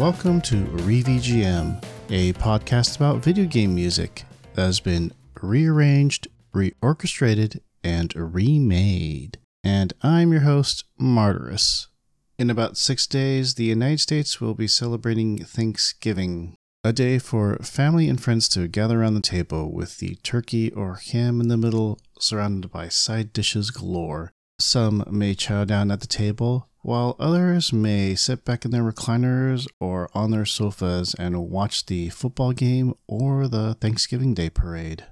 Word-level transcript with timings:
Welcome 0.00 0.40
to 0.42 0.56
ReVGM, 0.56 1.84
a 2.08 2.32
podcast 2.32 2.96
about 2.96 3.22
video 3.22 3.44
game 3.44 3.74
music 3.74 4.24
that 4.54 4.62
has 4.62 4.80
been 4.80 5.12
rearranged, 5.42 6.26
reorchestrated, 6.54 7.60
and 7.84 8.10
remade. 8.16 9.36
And 9.62 9.92
I'm 10.02 10.32
your 10.32 10.40
host, 10.40 10.84
Martyrus. 10.98 11.88
In 12.38 12.48
about 12.48 12.78
six 12.78 13.06
days, 13.06 13.56
the 13.56 13.64
United 13.64 14.00
States 14.00 14.40
will 14.40 14.54
be 14.54 14.66
celebrating 14.66 15.36
Thanksgiving, 15.44 16.54
a 16.82 16.94
day 16.94 17.18
for 17.18 17.56
family 17.56 18.08
and 18.08 18.18
friends 18.18 18.48
to 18.48 18.68
gather 18.68 19.02
around 19.02 19.16
the 19.16 19.20
table 19.20 19.70
with 19.70 19.98
the 19.98 20.14
turkey 20.22 20.72
or 20.72 20.94
ham 20.94 21.42
in 21.42 21.48
the 21.48 21.58
middle, 21.58 22.00
surrounded 22.18 22.70
by 22.70 22.88
side 22.88 23.34
dishes 23.34 23.70
galore. 23.70 24.32
Some 24.58 25.04
may 25.10 25.34
chow 25.34 25.66
down 25.66 25.90
at 25.90 26.00
the 26.00 26.06
table, 26.06 26.69
while 26.82 27.16
others 27.18 27.72
may 27.72 28.14
sit 28.14 28.44
back 28.44 28.64
in 28.64 28.70
their 28.70 28.82
recliners 28.82 29.66
or 29.78 30.08
on 30.14 30.30
their 30.30 30.46
sofas 30.46 31.14
and 31.18 31.50
watch 31.50 31.86
the 31.86 32.08
football 32.10 32.52
game 32.52 32.94
or 33.06 33.48
the 33.48 33.74
Thanksgiving 33.74 34.34
Day 34.34 34.50
parade. 34.50 35.04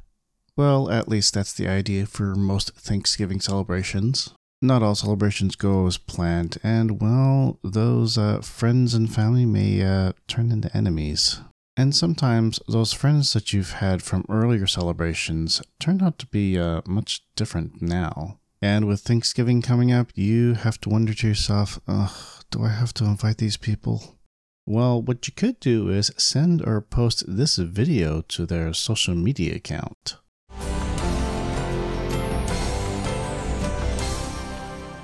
Well, 0.57 0.91
at 0.91 1.09
least 1.09 1.35
that's 1.35 1.53
the 1.53 1.69
idea 1.69 2.07
for 2.07 2.35
most 2.35 2.75
Thanksgiving 2.75 3.41
celebrations. 3.41 4.35
Not 4.61 4.83
all 4.83 4.97
celebrations 4.97 5.55
go 5.55 5.87
as 5.87 5.99
planned, 5.99 6.59
and 6.65 7.01
well, 7.01 7.61
those 7.63 8.19
uh, 8.19 8.41
friends 8.41 8.93
and 8.93 9.13
family 9.13 9.47
may 9.47 9.83
uh, 9.83 10.15
turn 10.27 10.51
into 10.51 10.77
enemies. 10.77 11.41
And 11.77 11.95
sometimes 11.95 12.59
those 12.67 12.93
friends 12.93 13.33
that 13.35 13.53
you've 13.53 13.75
had 13.75 14.03
from 14.03 14.25
earlier 14.29 14.67
celebrations 14.67 15.63
turn 15.79 16.03
out 16.03 16.19
to 16.19 16.27
be 16.27 16.59
uh, 16.59 16.83
much 16.87 17.23
different 17.37 17.81
now. 17.81 18.41
And 18.61 18.89
with 18.89 19.03
Thanksgiving 19.03 19.63
coming 19.63 19.93
up, 19.93 20.11
you 20.17 20.55
have 20.55 20.81
to 20.81 20.89
wonder 20.89 21.15
to 21.15 21.29
yourself, 21.29 21.79
ugh, 21.87 22.11
do 22.51 22.65
I 22.65 22.71
have 22.71 22.93
to 22.95 23.05
invite 23.05 23.39
these 23.39 23.57
people? 23.57 24.19
Well, 24.67 25.01
what 25.01 25.29
you 25.29 25.33
could 25.33 25.61
do 25.61 25.89
is 25.91 26.11
send 26.17 26.67
or 26.67 26.81
post 26.81 27.23
this 27.29 27.55
video 27.55 28.21
to 28.23 28.47
their 28.47 28.73
social 28.75 29.15
media 29.15 29.55
account. 29.55 30.17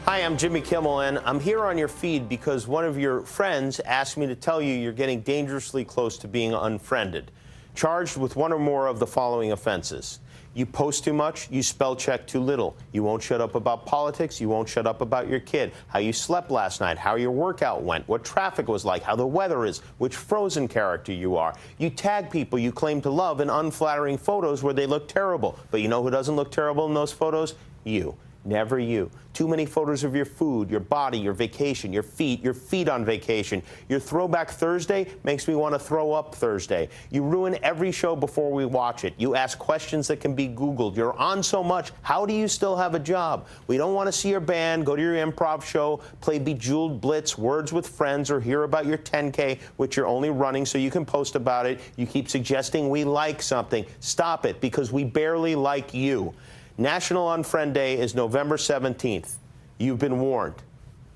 Hi, 0.05 0.19
I'm 0.19 0.37
Jimmy 0.37 0.61
Kimmel, 0.61 1.03
and 1.03 1.21
I'm 1.21 1.39
here 1.39 1.65
on 1.65 1.79
your 1.79 1.87
feed 1.87 2.29
because 2.29 2.67
one 2.67 2.85
of 2.85 2.99
your 2.99 3.21
friends 3.21 3.79
asked 3.79 4.17
me 4.17 4.27
to 4.27 4.35
tell 4.35 4.61
you 4.61 4.75
you're 4.75 4.93
getting 4.93 5.21
dangerously 5.21 5.85
close 5.85 6.19
to 6.19 6.27
being 6.27 6.53
unfriended, 6.55 7.31
charged 7.77 8.17
with 8.17 8.35
one 8.35 8.53
or 8.53 8.59
more 8.59 8.89
of 8.89 8.99
the 8.99 9.07
following 9.07 9.53
offenses. 9.53 10.19
You 10.55 10.67
post 10.67 11.03
too 11.03 11.13
much, 11.13 11.51
you 11.51 11.63
spell 11.63 11.97
check 11.97 12.27
too 12.27 12.41
little. 12.41 12.77
You 12.93 13.03
won't 13.03 13.23
shut 13.23 13.41
up 13.41 13.57
about 13.57 13.87
politics, 13.87 14.41
you 14.41 14.49
won't 14.49 14.69
shut 14.69 14.87
up 14.87 15.01
about 15.01 15.29
your 15.29 15.41
kid, 15.41 15.73
how 15.89 15.99
you 15.99 16.13
slept 16.13 16.51
last 16.51 16.81
night, 16.81 16.97
how 16.97 17.17
your 17.17 17.33
workout 17.33 17.83
went, 17.83 18.07
what 18.07 18.25
traffic 18.25 18.69
was 18.69 18.85
like, 18.85 19.03
how 19.03 19.17
the 19.17 19.27
weather 19.27 19.65
is, 19.65 19.81
which 19.99 20.15
frozen 20.15 20.69
character 20.69 21.13
you 21.13 21.37
are. 21.37 21.55
You 21.79 21.91
tag 21.91 22.31
people 22.31 22.59
you 22.59 22.71
claim 22.71 23.01
to 23.03 23.11
love 23.11 23.41
in 23.41 23.51
unflattering 23.51 24.17
photos 24.17 24.63
where 24.63 24.75
they 24.75 24.87
look 24.87 25.09
terrible. 25.09 25.59
But 25.73 25.81
you 25.81 25.89
know 25.89 26.03
who 26.03 26.11
doesn't 26.11 26.37
look 26.37 26.53
terrible 26.53 26.87
in 26.87 26.95
those 26.95 27.13
photos? 27.13 27.55
You. 27.83 28.17
Never 28.45 28.79
you. 28.79 29.11
Too 29.33 29.49
many 29.49 29.65
photos 29.65 30.05
of 30.05 30.15
your 30.15 30.27
food, 30.27 30.71
your 30.71 30.81
body, 30.81 31.19
your 31.19 31.33
vacation, 31.33 31.93
your 31.93 32.03
feet, 32.03 32.45
your 32.45 32.53
feet 32.53 32.89
on 32.89 33.05
vacation. 33.05 33.63
Your 33.89 33.99
throwback 33.99 34.51
Thursday 34.51 35.09
makes 35.25 35.49
me 35.49 35.55
want 35.55 35.75
to 35.75 35.79
throw 35.79 36.13
up 36.13 36.35
Thursday. 36.35 36.91
You 37.11 37.23
ruin 37.23 37.59
every 37.63 37.91
show 37.91 38.15
before 38.15 38.53
we 38.53 38.67
watch 38.67 39.05
it. 39.05 39.15
You 39.17 39.35
ask 39.35 39.59
questions 39.59 40.07
that 40.09 40.21
can 40.21 40.35
be 40.35 40.49
Googled. 40.49 40.95
You're 40.95 41.15
on 41.15 41.43
so 41.43 41.65
much. 41.65 41.91
How 42.03 42.27
do 42.27 42.35
you 42.35 42.47
still 42.47 42.77
have 42.77 42.95
a 42.95 42.99
job? 42.99 43.47
We 43.67 43.79
don't 43.79 43.95
want 43.95 44.07
to 44.09 44.13
see 44.13 44.29
your 44.29 44.41
band, 44.41 44.85
go 44.85 44.95
to 44.95 45.03
your 45.03 45.15
improv 45.15 45.65
show, 45.65 46.01
play 46.21 46.39
Bejeweled 46.39 47.01
Blitz, 47.01 47.39
Words 47.39 47.73
with 47.73 47.89
Friends, 47.89 48.31
or 48.31 48.41
hear 48.41 48.65
about 48.65 48.85
your 48.85 48.99
10K, 48.99 49.59
which 49.79 49.97
you're 49.97 50.07
only 50.07 50.31
running 50.31 50.67
so 50.67 50.77
you 50.77 50.91
can 50.91 51.07
post 51.07 51.35
about 51.35 51.65
it. 51.65 51.81
You 51.97 52.07
keep 52.07 52.29
suggesting 52.29 52.91
we 52.91 53.05
like 53.05 53.41
something. 53.41 53.87
Stop 54.01 54.45
it 54.45 54.61
because 54.61 54.93
we 54.93 55.03
barely 55.03 55.55
like 55.55 55.95
you. 55.95 56.35
National 56.77 57.29
Unfriend 57.29 57.73
Day 57.73 57.97
is 57.97 58.17
November 58.17 58.57
17th. 58.57 59.35
You've 59.79 60.01
been 60.01 60.19
warned. 60.19 60.57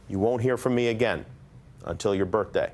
You 0.09 0.21
won't 0.21 0.43
hear 0.43 0.57
from 0.57 0.77
me 0.77 0.87
again 0.87 1.27
until 1.85 2.15
your 2.15 2.27
birthday. 2.27 2.71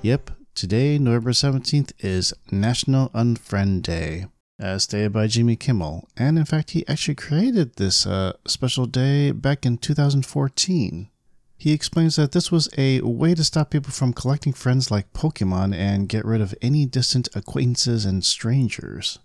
Yep, 0.00 0.30
today, 0.54 0.96
November 0.98 1.32
17th, 1.32 1.92
is 1.98 2.32
National 2.50 3.10
Unfriend 3.10 3.82
Day, 3.82 4.24
as 4.58 4.84
stated 4.84 5.12
by 5.12 5.26
Jimmy 5.26 5.56
Kimmel. 5.56 6.08
And 6.16 6.38
in 6.38 6.46
fact, 6.46 6.70
he 6.70 6.88
actually 6.88 7.16
created 7.16 7.76
this 7.76 8.06
uh, 8.06 8.32
special 8.46 8.86
day 8.86 9.30
back 9.30 9.66
in 9.66 9.76
2014. 9.76 11.10
He 11.60 11.72
explains 11.74 12.16
that 12.16 12.32
this 12.32 12.50
was 12.50 12.70
a 12.78 13.02
way 13.02 13.34
to 13.34 13.44
stop 13.44 13.68
people 13.68 13.92
from 13.92 14.14
collecting 14.14 14.54
friends 14.54 14.90
like 14.90 15.12
Pokemon 15.12 15.74
and 15.74 16.08
get 16.08 16.24
rid 16.24 16.40
of 16.40 16.54
any 16.62 16.86
distant 16.86 17.28
acquaintances 17.34 18.06
and 18.06 18.24
strangers. 18.24 19.18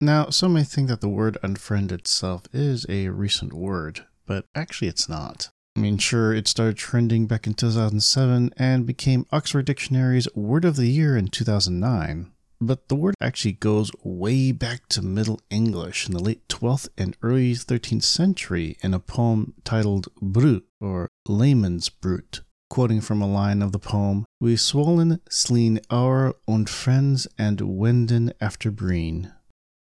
Now, 0.00 0.30
some 0.30 0.54
may 0.54 0.64
think 0.64 0.88
that 0.88 1.02
the 1.02 1.10
word 1.10 1.36
unfriend 1.44 1.92
itself 1.92 2.44
is 2.50 2.86
a 2.88 3.10
recent 3.10 3.52
word, 3.52 4.06
but 4.24 4.46
actually 4.54 4.88
it's 4.88 5.06
not. 5.06 5.50
I 5.76 5.80
mean, 5.80 5.98
sure, 5.98 6.32
it 6.32 6.48
started 6.48 6.78
trending 6.78 7.26
back 7.26 7.46
in 7.46 7.52
2007 7.52 8.54
and 8.56 8.86
became 8.86 9.26
Oxford 9.30 9.66
Dictionary's 9.66 10.34
Word 10.34 10.64
of 10.64 10.76
the 10.76 10.88
Year 10.88 11.14
in 11.14 11.28
2009. 11.28 12.31
But 12.64 12.86
the 12.86 12.94
word 12.94 13.16
actually 13.20 13.54
goes 13.54 13.90
way 14.04 14.52
back 14.52 14.88
to 14.90 15.02
Middle 15.02 15.40
English 15.50 16.06
in 16.06 16.14
the 16.14 16.22
late 16.22 16.46
12th 16.46 16.88
and 16.96 17.16
early 17.20 17.54
13th 17.54 18.04
century 18.04 18.76
in 18.82 18.94
a 18.94 19.00
poem 19.00 19.54
titled 19.64 20.06
Brut, 20.22 20.62
or 20.80 21.08
Layamon's 21.28 21.88
Brut. 21.88 22.42
Quoting 22.70 23.00
from 23.00 23.20
a 23.20 23.26
line 23.26 23.62
of 23.62 23.72
the 23.72 23.80
poem, 23.80 24.26
We 24.40 24.54
swollen 24.54 25.20
sleen 25.28 25.80
our 25.90 26.36
own 26.46 26.66
friends 26.66 27.26
and 27.36 27.60
wenden 27.60 28.32
after 28.40 28.70
breen. 28.70 29.32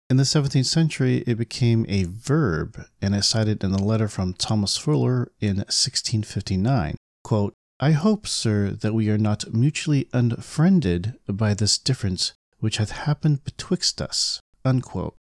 In 0.10 0.18
the 0.18 0.24
17th 0.24 0.66
century, 0.66 1.24
it 1.28 1.38
became 1.38 1.86
a 1.88 2.06
verb 2.06 2.84
and 3.00 3.14
is 3.14 3.28
cited 3.28 3.64
in 3.64 3.74
a 3.74 3.84
letter 3.84 4.08
from 4.08 4.34
Thomas 4.34 4.76
Fuller 4.76 5.32
in 5.40 5.58
1659. 5.58 6.96
Quote, 7.24 7.54
I 7.80 7.92
hope, 7.92 8.26
sir, 8.26 8.72
that 8.72 8.96
we 8.96 9.10
are 9.12 9.20
not 9.20 9.54
mutually 9.54 10.10
unfriended 10.14 11.20
by 11.28 11.54
this 11.54 11.78
difference 11.78 12.34
which 12.62 12.78
hath 12.78 12.92
happened 12.92 13.44
betwixt 13.44 14.02
us. 14.02 14.40
Unquote. 14.64 15.16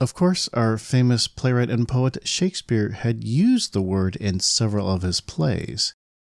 Of 0.00 0.12
course, 0.12 0.48
our 0.52 0.76
famous 0.76 1.28
playwright 1.28 1.70
and 1.70 1.88
poet 1.88 2.18
Shakespeare 2.24 2.90
had 2.90 3.24
used 3.24 3.72
the 3.72 3.80
word 3.80 4.16
in 4.16 4.40
several 4.40 4.90
of 4.90 5.02
his 5.02 5.20
plays. 5.20 5.94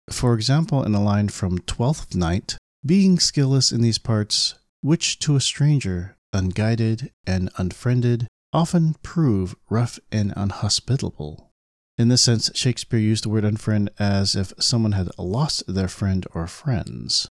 For 0.09 0.33
example, 0.33 0.83
in 0.83 0.95
a 0.95 1.03
line 1.03 1.29
from 1.29 1.59
Twelfth 1.59 2.15
Night, 2.15 2.57
being 2.85 3.17
skilless 3.17 3.71
in 3.71 3.81
these 3.81 3.97
parts, 3.97 4.55
which 4.81 5.19
to 5.19 5.35
a 5.35 5.41
stranger, 5.41 6.15
unguided 6.31 7.11
and 7.27 7.49
unfriended, 7.57 8.27
often 8.53 8.95
prove 9.03 9.55
rough 9.69 9.99
and 10.11 10.33
unhospitable. 10.35 11.51
In 11.97 12.07
this 12.07 12.21
sense, 12.21 12.49
Shakespeare 12.55 12.99
used 12.99 13.25
the 13.25 13.29
word 13.29 13.43
unfriend 13.43 13.89
as 13.99 14.35
if 14.35 14.53
someone 14.57 14.93
had 14.93 15.09
lost 15.17 15.63
their 15.67 15.89
friend 15.89 16.25
or 16.33 16.47
friends. 16.47 17.27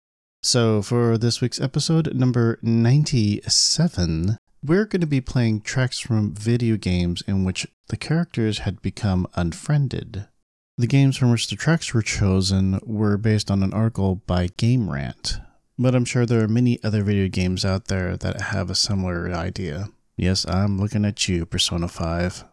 So, 0.45 0.83
for 0.83 1.17
this 1.17 1.41
week's 1.41 1.59
episode, 1.59 2.15
number 2.15 2.59
97, 2.61 4.37
we're 4.63 4.85
going 4.85 5.01
to 5.01 5.07
be 5.07 5.23
playing 5.23 5.63
tracks 5.63 5.99
from 5.99 6.35
video 6.35 6.77
games 6.77 7.23
in 7.27 7.45
which 7.45 7.67
the 7.89 7.97
characters 7.97 8.59
had 8.59 8.83
become 8.83 9.27
unfriended. 9.37 10.29
The 10.77 10.87
games 10.87 11.17
from 11.17 11.31
which 11.31 11.49
the 11.49 11.57
tracks 11.57 11.95
were 11.95 12.03
chosen 12.03 12.79
were 12.85 13.17
based 13.17 13.51
on 13.51 13.63
an 13.63 13.73
article 13.73 14.17
by 14.17 14.49
Game 14.59 14.91
Rant, 14.91 15.39
but 15.79 15.95
I'm 15.95 16.05
sure 16.05 16.27
there 16.27 16.45
are 16.45 16.49
many 16.49 16.79
other 16.85 17.03
video 17.03 17.29
games 17.29 17.65
out 17.65 17.87
there 17.87 18.15
that 18.15 18.43
have 18.43 18.69
a 18.69 18.75
similar 18.75 19.33
idea. 19.33 19.89
Yes, 20.15 20.47
I'm 20.47 20.79
looking 20.79 21.07
at 21.07 21.27
you, 21.27 21.47
Persona 21.47 21.89
5. 21.89 22.45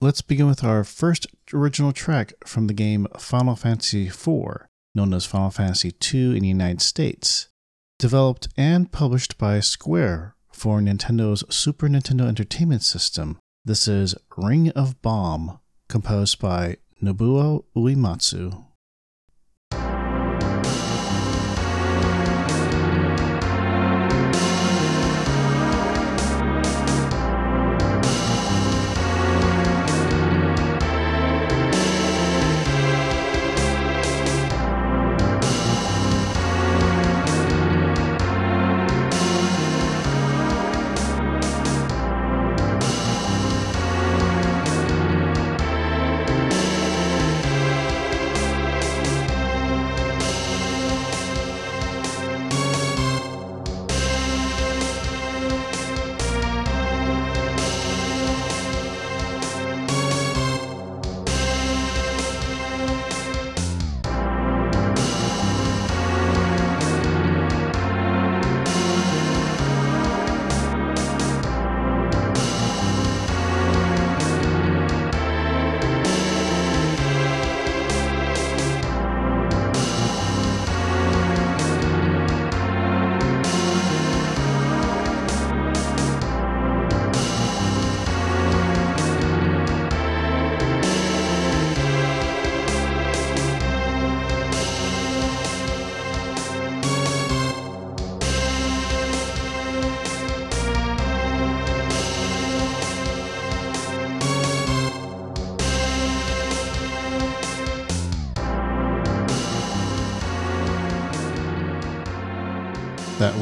Let's 0.00 0.20
begin 0.20 0.48
with 0.48 0.64
our 0.64 0.82
first 0.82 1.28
original 1.54 1.92
track 1.92 2.32
from 2.44 2.66
the 2.66 2.74
game 2.74 3.06
Final 3.16 3.54
Fantasy 3.54 4.08
IV 4.08 4.66
known 4.96 5.14
as 5.14 5.24
Final 5.26 5.50
Fantasy 5.50 5.94
II 6.12 6.36
in 6.36 6.42
the 6.42 6.48
United 6.48 6.80
States, 6.80 7.48
developed 7.98 8.48
and 8.56 8.90
published 8.90 9.38
by 9.38 9.60
Square 9.60 10.34
for 10.50 10.80
Nintendo's 10.80 11.44
Super 11.54 11.86
Nintendo 11.86 12.26
Entertainment 12.26 12.82
System. 12.82 13.38
This 13.64 13.86
is 13.86 14.14
Ring 14.36 14.70
of 14.70 15.00
Bomb, 15.02 15.60
composed 15.88 16.40
by 16.40 16.78
Nobuo 17.02 17.64
Uematsu. 17.76 18.65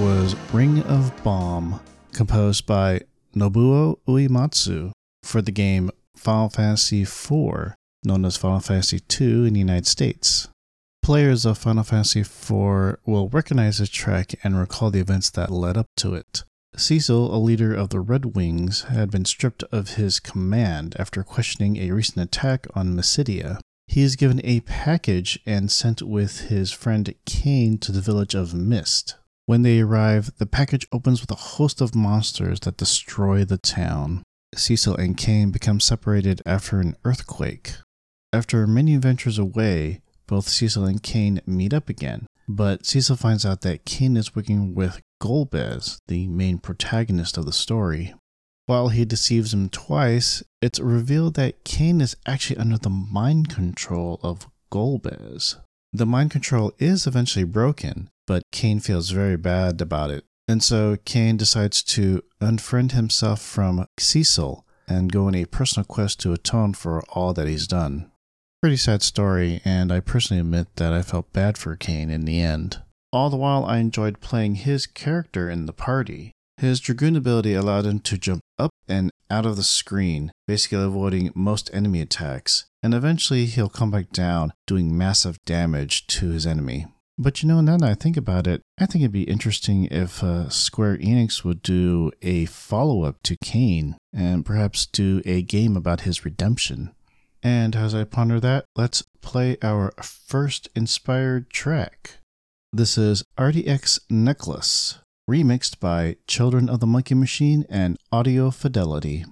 Was 0.04 0.36
Ring 0.52 0.82
of 0.82 1.24
Bomb, 1.24 1.80
composed 2.12 2.66
by 2.66 3.00
Nobuo 3.34 3.98
Uematsu 4.06 4.92
for 5.22 5.40
the 5.40 5.50
game 5.50 5.90
Final 6.14 6.50
Fantasy 6.50 7.02
IV, 7.04 7.72
known 8.04 8.26
as 8.26 8.36
Final 8.36 8.60
Fantasy 8.60 9.00
II 9.18 9.46
in 9.46 9.54
the 9.54 9.60
United 9.60 9.86
States. 9.86 10.48
Players 11.02 11.46
of 11.46 11.56
Final 11.56 11.84
Fantasy 11.84 12.20
IV 12.20 12.50
will 13.06 13.30
recognize 13.30 13.78
this 13.78 13.88
track 13.88 14.34
and 14.44 14.58
recall 14.58 14.90
the 14.90 15.00
events 15.00 15.30
that 15.30 15.50
led 15.50 15.78
up 15.78 15.86
to 15.96 16.12
it. 16.12 16.42
Cecil, 16.76 17.34
a 17.34 17.38
leader 17.38 17.74
of 17.74 17.88
the 17.88 18.00
Red 18.00 18.36
Wings, 18.36 18.82
had 18.82 19.10
been 19.10 19.24
stripped 19.24 19.62
of 19.72 19.94
his 19.94 20.20
command 20.20 20.94
after 20.98 21.22
questioning 21.22 21.78
a 21.78 21.92
recent 21.92 22.22
attack 22.22 22.66
on 22.74 22.94
Mysidia. 22.94 23.58
He 23.86 24.02
is 24.02 24.16
given 24.16 24.42
a 24.44 24.60
package 24.60 25.40
and 25.46 25.72
sent 25.72 26.02
with 26.02 26.50
his 26.50 26.72
friend 26.72 27.14
Kain 27.24 27.78
to 27.78 27.90
the 27.90 28.02
village 28.02 28.34
of 28.34 28.52
Mist. 28.52 29.14
When 29.46 29.62
they 29.62 29.80
arrive, 29.80 30.30
the 30.38 30.46
package 30.46 30.86
opens 30.90 31.20
with 31.20 31.30
a 31.30 31.34
host 31.34 31.80
of 31.80 31.94
monsters 31.94 32.60
that 32.60 32.78
destroy 32.78 33.44
the 33.44 33.58
town. 33.58 34.22
Cecil 34.54 34.96
and 34.96 35.16
Kain 35.16 35.50
become 35.50 35.80
separated 35.80 36.40
after 36.46 36.80
an 36.80 36.96
earthquake. 37.04 37.74
After 38.32 38.66
many 38.66 38.94
adventures 38.94 39.38
away, 39.38 40.00
both 40.26 40.48
Cecil 40.48 40.86
and 40.86 41.02
Kain 41.02 41.40
meet 41.46 41.74
up 41.74 41.88
again, 41.88 42.26
but 42.48 42.86
Cecil 42.86 43.16
finds 43.16 43.44
out 43.44 43.60
that 43.60 43.84
Kain 43.84 44.16
is 44.16 44.34
working 44.34 44.74
with 44.74 45.00
Golbez, 45.22 45.98
the 46.08 46.26
main 46.28 46.58
protagonist 46.58 47.36
of 47.36 47.44
the 47.44 47.52
story. 47.52 48.14
While 48.66 48.88
he 48.88 49.04
deceives 49.04 49.52
him 49.52 49.68
twice, 49.68 50.42
it's 50.62 50.80
revealed 50.80 51.34
that 51.34 51.64
Kain 51.64 52.00
is 52.00 52.16
actually 52.26 52.56
under 52.56 52.78
the 52.78 52.88
mind 52.88 53.50
control 53.50 54.18
of 54.22 54.48
Golbez. 54.72 55.56
The 55.96 56.06
mind 56.06 56.32
control 56.32 56.72
is 56.80 57.06
eventually 57.06 57.44
broken, 57.44 58.10
but 58.26 58.42
Kain 58.50 58.80
feels 58.80 59.10
very 59.10 59.36
bad 59.36 59.80
about 59.80 60.10
it. 60.10 60.24
And 60.48 60.60
so 60.60 60.96
Kain 61.04 61.36
decides 61.36 61.84
to 61.84 62.20
unfriend 62.40 62.90
himself 62.90 63.40
from 63.40 63.86
Cecil 63.96 64.66
and 64.88 65.12
go 65.12 65.28
on 65.28 65.36
a 65.36 65.44
personal 65.44 65.84
quest 65.84 66.18
to 66.22 66.32
atone 66.32 66.74
for 66.74 67.04
all 67.10 67.32
that 67.34 67.46
he's 67.46 67.68
done. 67.68 68.10
Pretty 68.60 68.76
sad 68.76 69.04
story, 69.04 69.60
and 69.64 69.92
I 69.92 70.00
personally 70.00 70.40
admit 70.40 70.66
that 70.76 70.92
I 70.92 71.02
felt 71.02 71.32
bad 71.32 71.56
for 71.56 71.76
Kain 71.76 72.10
in 72.10 72.24
the 72.24 72.40
end. 72.40 72.82
All 73.12 73.30
the 73.30 73.36
while, 73.36 73.64
I 73.64 73.78
enjoyed 73.78 74.20
playing 74.20 74.56
his 74.56 74.88
character 74.88 75.48
in 75.48 75.66
the 75.66 75.72
party. 75.72 76.32
His 76.56 76.80
Dragoon 76.80 77.14
ability 77.14 77.54
allowed 77.54 77.86
him 77.86 78.00
to 78.00 78.18
jump 78.18 78.40
up 78.58 78.70
and 78.88 79.12
out 79.30 79.46
of 79.46 79.54
the 79.54 79.62
screen, 79.62 80.32
basically 80.48 80.82
avoiding 80.82 81.30
most 81.36 81.70
enemy 81.72 82.00
attacks, 82.00 82.66
and 82.84 82.92
eventually 82.92 83.46
he'll 83.46 83.70
come 83.70 83.90
back 83.90 84.10
down, 84.10 84.52
doing 84.66 84.96
massive 84.96 85.42
damage 85.46 86.06
to 86.06 86.28
his 86.28 86.46
enemy. 86.46 86.86
But 87.16 87.42
you 87.42 87.48
know, 87.48 87.62
now 87.62 87.78
that 87.78 87.88
I 87.88 87.94
think 87.94 88.18
about 88.18 88.46
it, 88.46 88.60
I 88.78 88.84
think 88.84 89.02
it'd 89.02 89.10
be 89.10 89.22
interesting 89.22 89.86
if 89.86 90.22
uh, 90.22 90.50
Square 90.50 90.98
Enix 90.98 91.44
would 91.44 91.62
do 91.62 92.12
a 92.20 92.44
follow 92.44 93.04
up 93.04 93.22
to 93.22 93.38
Kain 93.42 93.96
and 94.12 94.44
perhaps 94.44 94.84
do 94.84 95.22
a 95.24 95.40
game 95.40 95.78
about 95.78 96.02
his 96.02 96.26
redemption. 96.26 96.92
And 97.42 97.74
as 97.74 97.94
I 97.94 98.04
ponder 98.04 98.38
that, 98.40 98.66
let's 98.76 99.02
play 99.22 99.56
our 99.62 99.92
first 100.02 100.68
inspired 100.76 101.48
track. 101.48 102.18
This 102.70 102.98
is 102.98 103.24
RDX 103.38 104.00
Necklace, 104.10 104.98
remixed 105.30 105.80
by 105.80 106.16
Children 106.26 106.68
of 106.68 106.80
the 106.80 106.86
Monkey 106.86 107.14
Machine 107.14 107.64
and 107.70 107.96
Audio 108.12 108.50
Fidelity. 108.50 109.24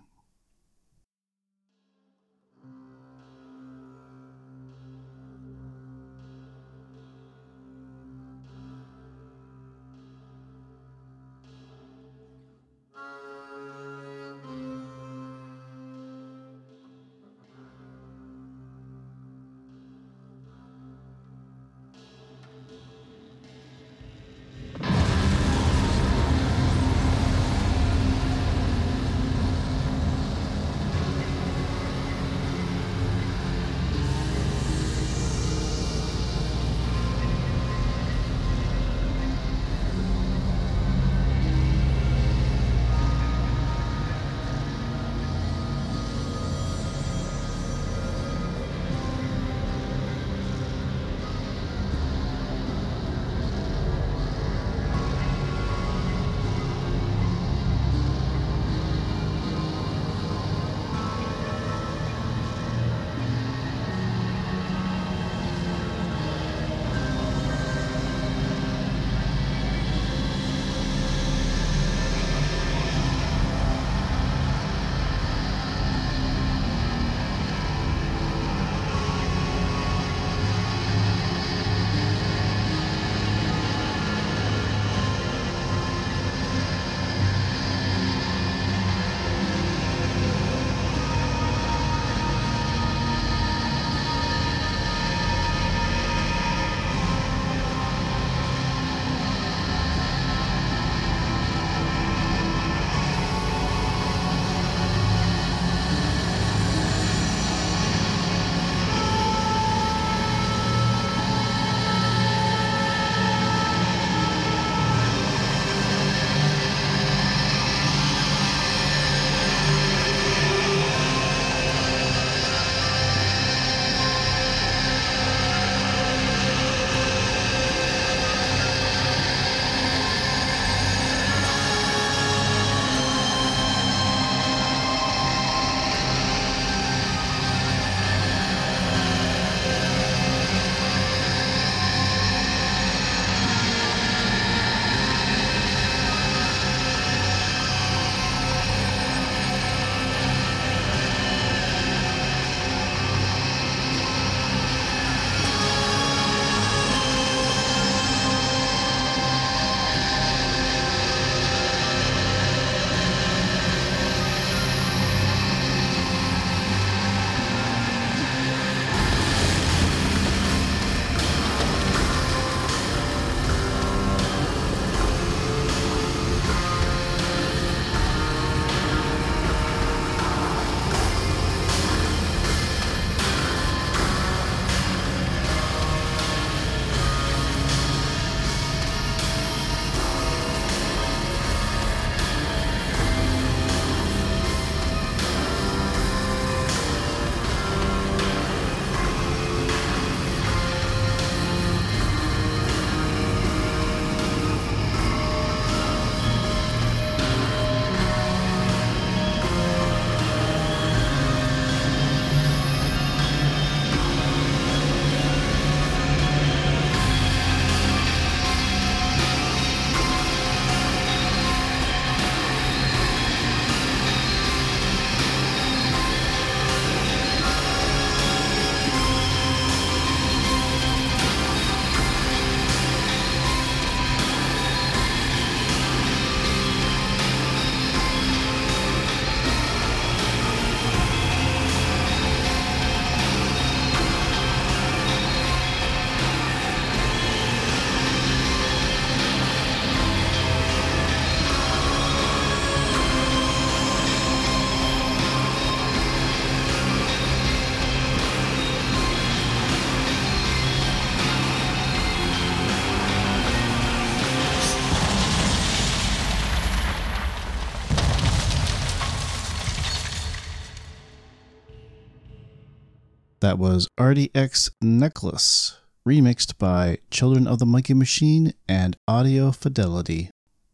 That 273.52 273.58
was 273.58 273.86
RDX 274.00 274.70
Necklace, 274.80 275.76
remixed 276.08 276.56
by 276.56 277.00
Children 277.10 277.46
of 277.46 277.58
the 277.58 277.66
Monkey 277.66 277.92
Machine 277.92 278.54
and 278.66 278.96
Audio 279.06 279.52
Fidelity. 279.52 280.30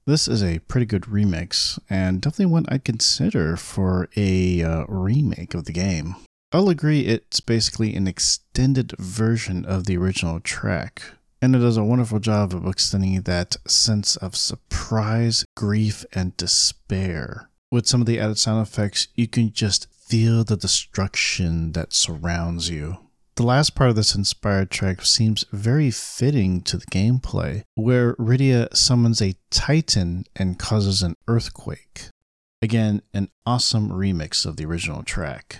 This 0.06 0.28
is 0.28 0.44
a 0.44 0.60
pretty 0.60 0.86
good 0.86 1.02
remix, 1.02 1.80
and 1.90 2.20
definitely 2.20 2.52
one 2.52 2.66
I'd 2.68 2.84
consider 2.84 3.56
for 3.56 4.08
a 4.16 4.62
uh, 4.62 4.84
remake 4.86 5.54
of 5.54 5.64
the 5.64 5.72
game. 5.72 6.14
I'll 6.52 6.68
agree 6.68 7.00
it's 7.00 7.40
basically 7.40 7.96
an 7.96 8.06
extended 8.06 8.92
version 8.96 9.64
of 9.64 9.86
the 9.86 9.96
original 9.96 10.38
track, 10.38 11.02
and 11.42 11.56
it 11.56 11.58
does 11.58 11.76
a 11.76 11.82
wonderful 11.82 12.20
job 12.20 12.54
of 12.54 12.64
extending 12.64 13.20
that 13.22 13.56
sense 13.66 14.14
of 14.14 14.36
surprise, 14.36 15.44
grief, 15.56 16.04
and 16.12 16.36
despair. 16.36 17.50
With 17.72 17.88
some 17.88 18.00
of 18.00 18.06
the 18.06 18.20
added 18.20 18.38
sound 18.38 18.64
effects, 18.64 19.08
you 19.16 19.26
can 19.26 19.52
just 19.52 19.88
feel 20.08 20.42
the 20.42 20.56
destruction 20.56 21.72
that 21.72 21.92
surrounds 21.92 22.70
you. 22.70 22.96
The 23.36 23.42
last 23.44 23.74
part 23.74 23.90
of 23.90 23.96
this 23.96 24.14
inspired 24.14 24.70
track 24.70 25.04
seems 25.04 25.44
very 25.52 25.90
fitting 25.90 26.62
to 26.62 26.78
the 26.78 26.86
gameplay, 26.86 27.62
where 27.74 28.14
Rydia 28.16 28.74
summons 28.74 29.22
a 29.22 29.36
titan 29.50 30.24
and 30.34 30.58
causes 30.58 31.02
an 31.02 31.14
earthquake. 31.28 32.08
Again, 32.60 33.02
an 33.14 33.28
awesome 33.46 33.90
remix 33.90 34.44
of 34.44 34.56
the 34.56 34.64
original 34.64 35.04
track. 35.04 35.58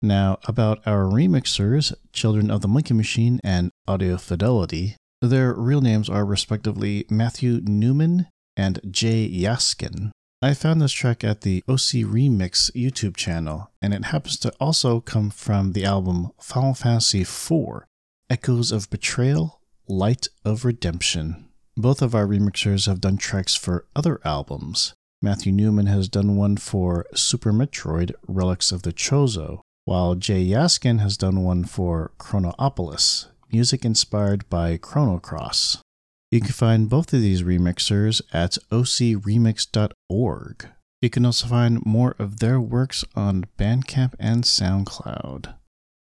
Now, 0.00 0.38
about 0.46 0.80
our 0.86 1.02
remixers, 1.02 1.92
Children 2.12 2.50
of 2.50 2.62
the 2.62 2.68
Monkey 2.68 2.94
Machine 2.94 3.40
and 3.44 3.72
Audio 3.86 4.16
Fidelity, 4.16 4.96
their 5.20 5.52
real 5.52 5.80
names 5.80 6.08
are 6.08 6.24
respectively 6.24 7.04
Matthew 7.10 7.60
Newman 7.64 8.28
and 8.56 8.80
Jay 8.90 9.28
Yaskin. 9.28 10.12
I 10.40 10.54
found 10.54 10.80
this 10.80 10.92
track 10.92 11.24
at 11.24 11.40
the 11.40 11.64
OC 11.68 12.06
Remix 12.06 12.70
YouTube 12.70 13.16
channel, 13.16 13.72
and 13.82 13.92
it 13.92 14.04
happens 14.04 14.38
to 14.38 14.54
also 14.60 15.00
come 15.00 15.30
from 15.30 15.72
the 15.72 15.84
album 15.84 16.30
Final 16.40 16.74
Fantasy 16.74 17.22
IV 17.22 17.82
Echoes 18.30 18.70
of 18.70 18.88
Betrayal, 18.88 19.60
Light 19.88 20.28
of 20.44 20.64
Redemption. 20.64 21.48
Both 21.76 22.00
of 22.02 22.14
our 22.14 22.24
remixers 22.24 22.86
have 22.86 23.00
done 23.00 23.16
tracks 23.16 23.56
for 23.56 23.86
other 23.96 24.20
albums. 24.24 24.94
Matthew 25.20 25.50
Newman 25.50 25.86
has 25.86 26.08
done 26.08 26.36
one 26.36 26.56
for 26.56 27.06
Super 27.16 27.52
Metroid 27.52 28.12
Relics 28.28 28.70
of 28.70 28.82
the 28.82 28.92
Chozo, 28.92 29.60
while 29.86 30.14
Jay 30.14 30.44
Yaskin 30.44 31.00
has 31.00 31.16
done 31.16 31.42
one 31.42 31.64
for 31.64 32.12
Chronopolis, 32.16 33.26
music 33.50 33.84
inspired 33.84 34.48
by 34.48 34.76
Chrono 34.76 35.18
Cross. 35.18 35.82
You 36.30 36.40
can 36.40 36.52
find 36.52 36.90
both 36.90 37.14
of 37.14 37.22
these 37.22 37.42
remixers 37.42 38.20
at 38.34 38.58
ocremix.org. 38.70 40.68
You 41.00 41.10
can 41.10 41.24
also 41.24 41.46
find 41.46 41.86
more 41.86 42.16
of 42.18 42.40
their 42.40 42.60
works 42.60 43.02
on 43.14 43.46
Bandcamp 43.58 44.14
and 44.18 44.44
SoundCloud. 44.44 45.54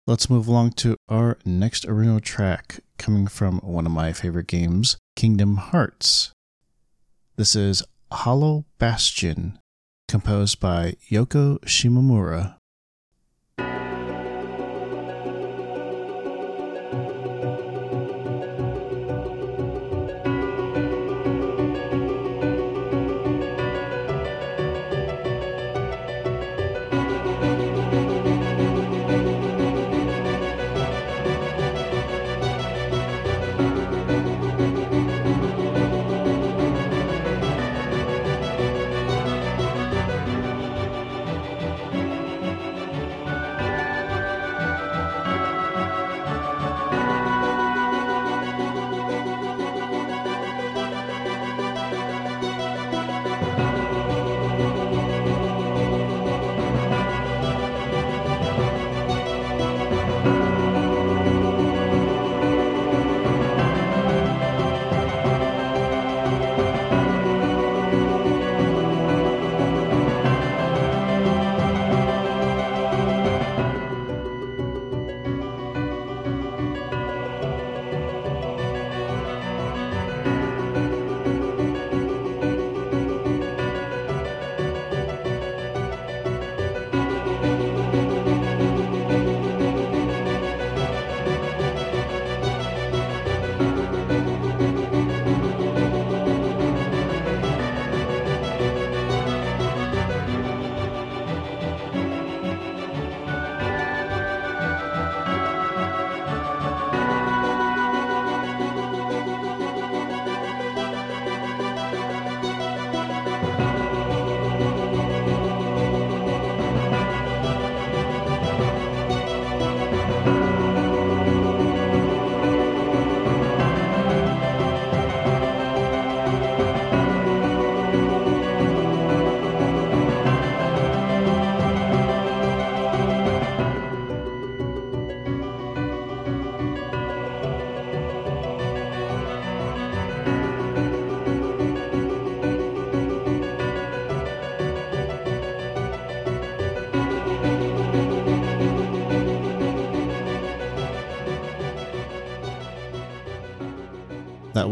Let's 0.07 0.29
move 0.29 0.47
along 0.47 0.71
to 0.73 0.95
our 1.09 1.37
next 1.43 1.85
original 1.85 2.21
track 2.21 2.79
coming 2.97 3.27
from 3.27 3.59
one 3.59 3.85
of 3.85 3.91
my 3.91 4.13
favorite 4.13 4.47
games, 4.47 4.97
Kingdom 5.17 5.57
Hearts. 5.57 6.31
This 7.35 7.53
is 7.53 7.83
Hollow 8.09 8.65
Bastion, 8.77 9.59
composed 10.07 10.59
by 10.61 10.95
Yoko 11.09 11.59
Shimomura. 11.65 12.55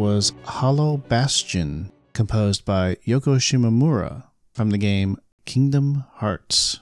Was 0.02 0.34
Hollow 0.46 0.98
Bastion, 0.98 1.92
composed 2.14 2.66
by 2.66 2.96
Yoko 3.06 3.38
Shimomura 3.38 4.24
from 4.52 4.72
the 4.72 4.80
game 4.80 5.16
Kingdom 5.46 6.06
Hearts. 6.14 6.80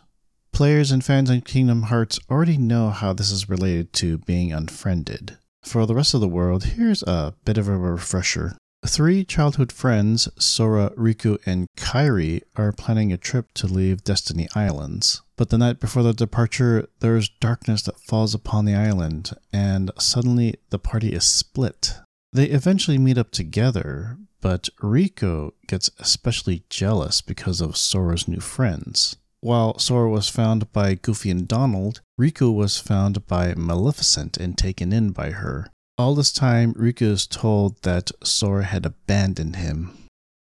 Players 0.54 0.90
and 0.90 1.04
fans 1.04 1.30
of 1.30 1.44
Kingdom 1.44 1.82
Hearts 1.84 2.18
already 2.30 2.58
know 2.58 2.92
how 2.92 3.12
this 3.12 3.30
is 3.30 3.50
related 3.50 3.92
to 3.96 4.20
being 4.20 4.54
unfriended. 4.54 5.38
For 5.66 5.86
the 5.86 5.96
rest 5.96 6.14
of 6.14 6.22
the 6.22 6.30
world, 6.30 6.64
here's 6.64 7.04
a 7.04 7.34
bit 7.44 7.58
of 7.58 7.68
a 7.68 7.78
refresher. 7.78 8.56
Three 8.88 9.26
childhood 9.26 9.74
friends, 9.74 10.30
Sora, 10.42 10.92
Riku, 10.92 11.40
and 11.46 11.68
Kairi, 11.76 12.44
are 12.56 12.72
planning 12.72 13.12
a 13.12 13.18
trip 13.18 13.52
to 13.56 13.68
leave 13.68 14.06
Destiny 14.06 14.48
Islands. 14.56 15.22
But 15.36 15.50
the 15.50 15.58
night 15.58 15.82
before 15.82 16.04
their 16.04 16.14
departure, 16.14 16.88
there 17.02 17.18
is 17.18 17.28
darkness 17.42 17.82
that 17.82 18.00
falls 18.00 18.34
upon 18.34 18.64
the 18.64 18.76
island, 18.76 19.32
and 19.52 19.92
suddenly 20.00 20.56
the 20.70 20.80
party 20.80 21.12
is 21.12 21.28
split. 21.28 21.98
They 22.32 22.46
eventually 22.46 22.98
meet 22.98 23.18
up 23.18 23.32
together, 23.32 24.18
but 24.40 24.70
Riku 24.82 25.52
gets 25.68 25.90
especially 26.00 26.64
jealous 26.70 27.22
because 27.22 27.60
of 27.60 27.76
Sora's 27.76 28.28
new 28.28 28.40
friends. 28.40 29.16
While 29.42 29.80
Sora 29.80 30.10
was 30.10 30.30
found 30.30 30.72
by 30.72 30.96
Goofy 30.96 31.32
and 31.32 31.48
Donald, 31.48 32.02
Riku 32.20 32.54
was 32.54 32.78
found 32.78 33.26
by 33.26 33.54
Maleficent 33.56 34.38
and 34.38 34.58
taken 34.58 34.92
in 34.94 35.12
by 35.12 35.32
her. 35.32 35.72
All 35.98 36.14
this 36.14 36.32
time, 36.32 36.74
Riku 36.76 37.04
is 37.04 37.26
told 37.26 37.82
that 37.82 38.12
Sora 38.24 38.66
had 38.66 38.86
abandoned 38.86 39.56
him. 39.56 40.08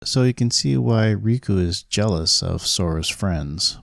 So 0.03 0.23
you 0.23 0.33
can 0.33 0.51
see 0.51 0.77
why 0.77 1.15
Riku 1.15 1.59
is 1.59 1.83
jealous 1.83 2.43
of 2.43 2.67
Sora's 2.67 3.09
friends. 3.09 3.79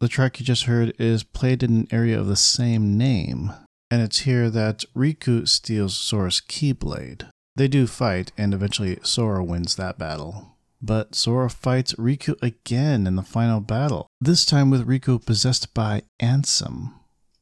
The 0.00 0.08
track 0.08 0.38
you 0.38 0.46
just 0.46 0.64
heard 0.64 0.94
is 0.98 1.22
played 1.22 1.62
in 1.62 1.76
an 1.76 1.88
area 1.90 2.18
of 2.20 2.26
the 2.26 2.36
same 2.36 2.98
name, 2.98 3.52
and 3.92 4.00
it's 4.00 4.20
here 4.20 4.48
that 4.48 4.86
Riku 4.96 5.46
steals 5.46 5.94
Sora's 5.94 6.40
Keyblade. 6.40 7.28
They 7.56 7.68
do 7.68 7.86
fight, 7.86 8.32
and 8.38 8.54
eventually 8.54 8.98
Sora 9.02 9.44
wins 9.44 9.76
that 9.76 9.98
battle. 9.98 10.56
But 10.80 11.14
Sora 11.14 11.50
fights 11.50 11.92
Riku 11.96 12.40
again 12.40 13.06
in 13.06 13.16
the 13.16 13.22
final 13.22 13.60
battle, 13.60 14.06
this 14.18 14.46
time 14.46 14.70
with 14.70 14.86
Riku 14.86 15.22
possessed 15.22 15.74
by 15.74 16.04
Ansem. 16.22 16.94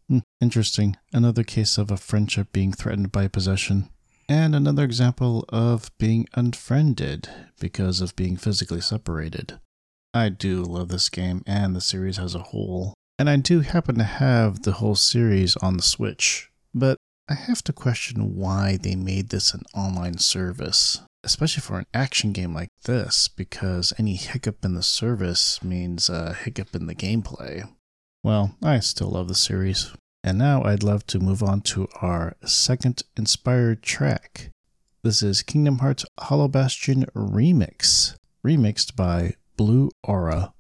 Hmm, 0.09 0.19
interesting. 0.41 0.97
Another 1.13 1.45
case 1.45 1.79
of 1.79 1.89
a 1.89 1.97
friendship 1.97 2.51
being 2.51 2.73
threatened 2.73 3.13
by 3.13 3.29
possession. 3.29 3.89
And 4.29 4.53
another 4.57 4.83
example 4.83 5.45
of 5.51 5.97
being 5.99 6.27
unfriended 6.35 7.29
because 7.61 8.01
of 8.01 8.17
being 8.17 8.37
physically 8.37 8.81
separated. 8.81 9.61
I 10.13 10.31
do 10.31 10.65
love 10.65 10.89
this 10.89 11.11
game 11.11 11.45
and 11.47 11.77
the 11.77 11.81
series 11.81 12.19
as 12.19 12.35
a 12.35 12.41
whole. 12.41 12.95
And 13.21 13.29
I 13.29 13.37
do 13.37 13.61
happen 13.61 13.97
to 13.97 14.05
have 14.05 14.63
the 14.63 14.73
whole 14.73 14.95
series 14.95 15.55
on 15.59 15.77
the 15.77 15.83
Switch. 15.83 16.51
But 16.73 16.97
I 17.29 17.35
have 17.35 17.63
to 17.65 17.73
question 17.75 18.35
why 18.35 18.79
they 18.81 18.95
made 18.95 19.29
this 19.29 19.53
an 19.53 19.65
online 19.75 20.17
service, 20.17 21.03
especially 21.23 21.61
for 21.61 21.79
an 21.79 21.85
action 21.93 22.33
game 22.33 22.55
like 22.55 22.71
this, 22.85 23.29
because 23.29 23.93
any 23.99 24.15
hiccup 24.15 24.65
in 24.65 24.73
the 24.73 24.83
service 24.83 25.63
means 25.63 26.09
a 26.09 26.33
hiccup 26.33 26.75
in 26.75 26.87
the 26.87 26.95
gameplay. 26.95 27.69
Well, 28.25 28.57
I 28.63 28.81
still 28.81 29.11
love 29.11 29.29
the 29.29 29.35
series. 29.35 29.93
And 30.25 30.39
now 30.39 30.65
I'd 30.65 30.83
love 30.83 31.07
to 31.09 31.19
move 31.19 31.43
on 31.43 31.61
to 31.73 31.89
our 32.01 32.39
second 32.47 33.03
inspired 33.19 33.83
track. 33.83 34.49
This 35.03 35.23
is 35.23 35.43
Kingdom 35.43 35.81
Hearts 35.81 36.07
Hollow 36.19 36.49
Bastion 36.49 37.05
Remix, 37.15 38.15
remixed 38.43 38.97
by 38.97 39.35
Blue 39.59 39.91
Aura. 40.03 40.55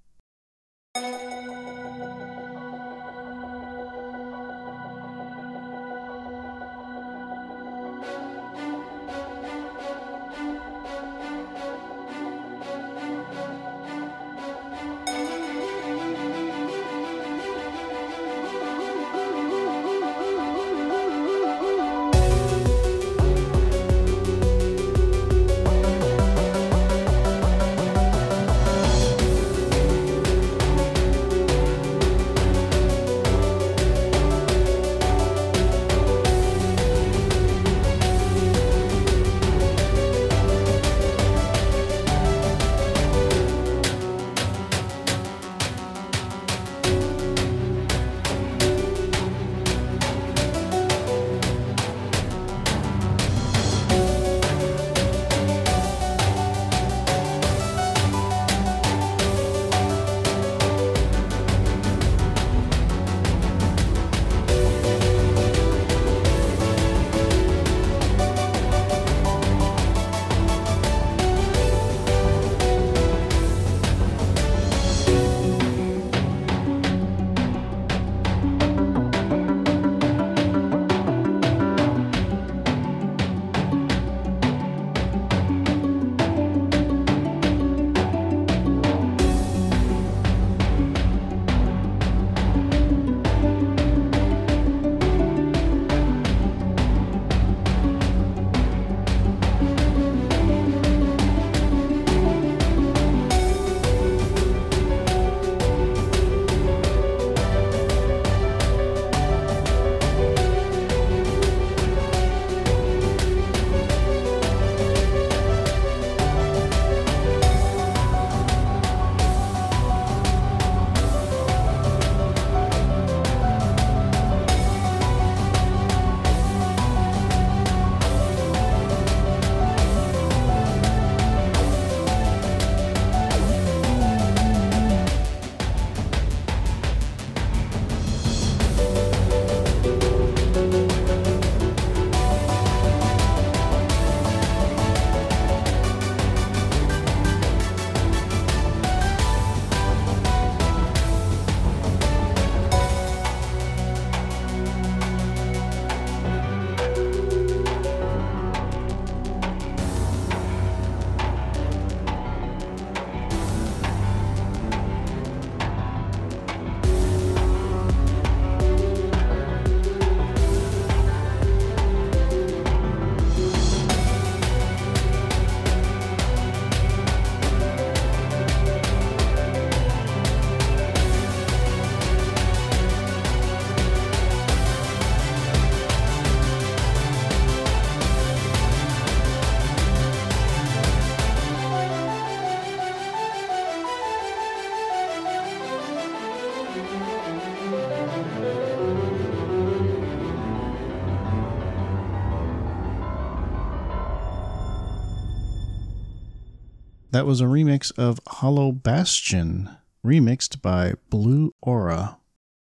That 207.13 207.27
was 207.27 207.41
a 207.41 207.45
remix 207.45 207.91
of 207.99 208.21
Hollow 208.29 208.71
Bastion, 208.71 209.69
remixed 210.07 210.63
by 210.63 210.95
Blue 211.09 211.53
Aura. 211.61 212.19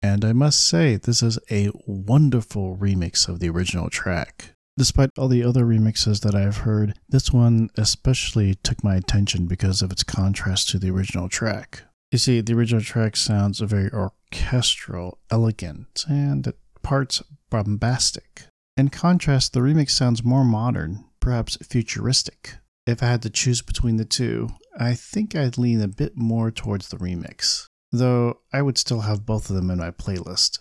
And 0.01 0.25
I 0.25 0.33
must 0.33 0.67
say, 0.67 0.97
this 0.97 1.23
is 1.23 1.39
a 1.49 1.69
wonderful 1.85 2.75
remix 2.75 3.29
of 3.29 3.39
the 3.39 3.49
original 3.49 3.89
track. 3.89 4.53
Despite 4.77 5.11
all 5.17 5.29
the 5.29 5.43
other 5.43 5.63
remixes 5.63 6.21
that 6.21 6.35
I've 6.35 6.57
heard, 6.57 6.99
this 7.07 7.31
one 7.31 7.69
especially 7.77 8.55
took 8.55 8.83
my 8.83 8.95
attention 8.95 9.45
because 9.45 9.81
of 9.81 9.91
its 9.93 10.03
contrast 10.03 10.67
to 10.69 10.79
the 10.79 10.89
original 10.89 11.29
track. 11.29 11.83
You 12.11 12.17
see, 12.17 12.41
the 12.41 12.53
original 12.53 12.81
track 12.81 13.15
sounds 13.15 13.59
very 13.59 13.89
orchestral, 13.93 15.19
elegant, 15.31 16.03
and 16.09 16.45
at 16.47 16.55
parts 16.81 17.23
bombastic. 17.49 18.41
In 18.75 18.89
contrast, 18.89 19.53
the 19.53 19.61
remix 19.61 19.91
sounds 19.91 20.23
more 20.23 20.43
modern, 20.43 21.05
perhaps 21.21 21.57
futuristic. 21.65 22.57
If 22.85 23.01
I 23.01 23.07
had 23.07 23.21
to 23.21 23.29
choose 23.29 23.61
between 23.61 23.95
the 23.95 24.05
two, 24.05 24.49
I 24.77 24.93
think 24.93 25.35
I'd 25.35 25.57
lean 25.57 25.81
a 25.81 25.87
bit 25.87 26.17
more 26.17 26.51
towards 26.51 26.89
the 26.89 26.97
remix, 26.97 27.67
though 27.91 28.41
I 28.51 28.61
would 28.61 28.77
still 28.77 29.01
have 29.01 29.25
both 29.25 29.49
of 29.49 29.55
them 29.55 29.69
in 29.69 29.79
my 29.79 29.91
playlist. 29.91 30.59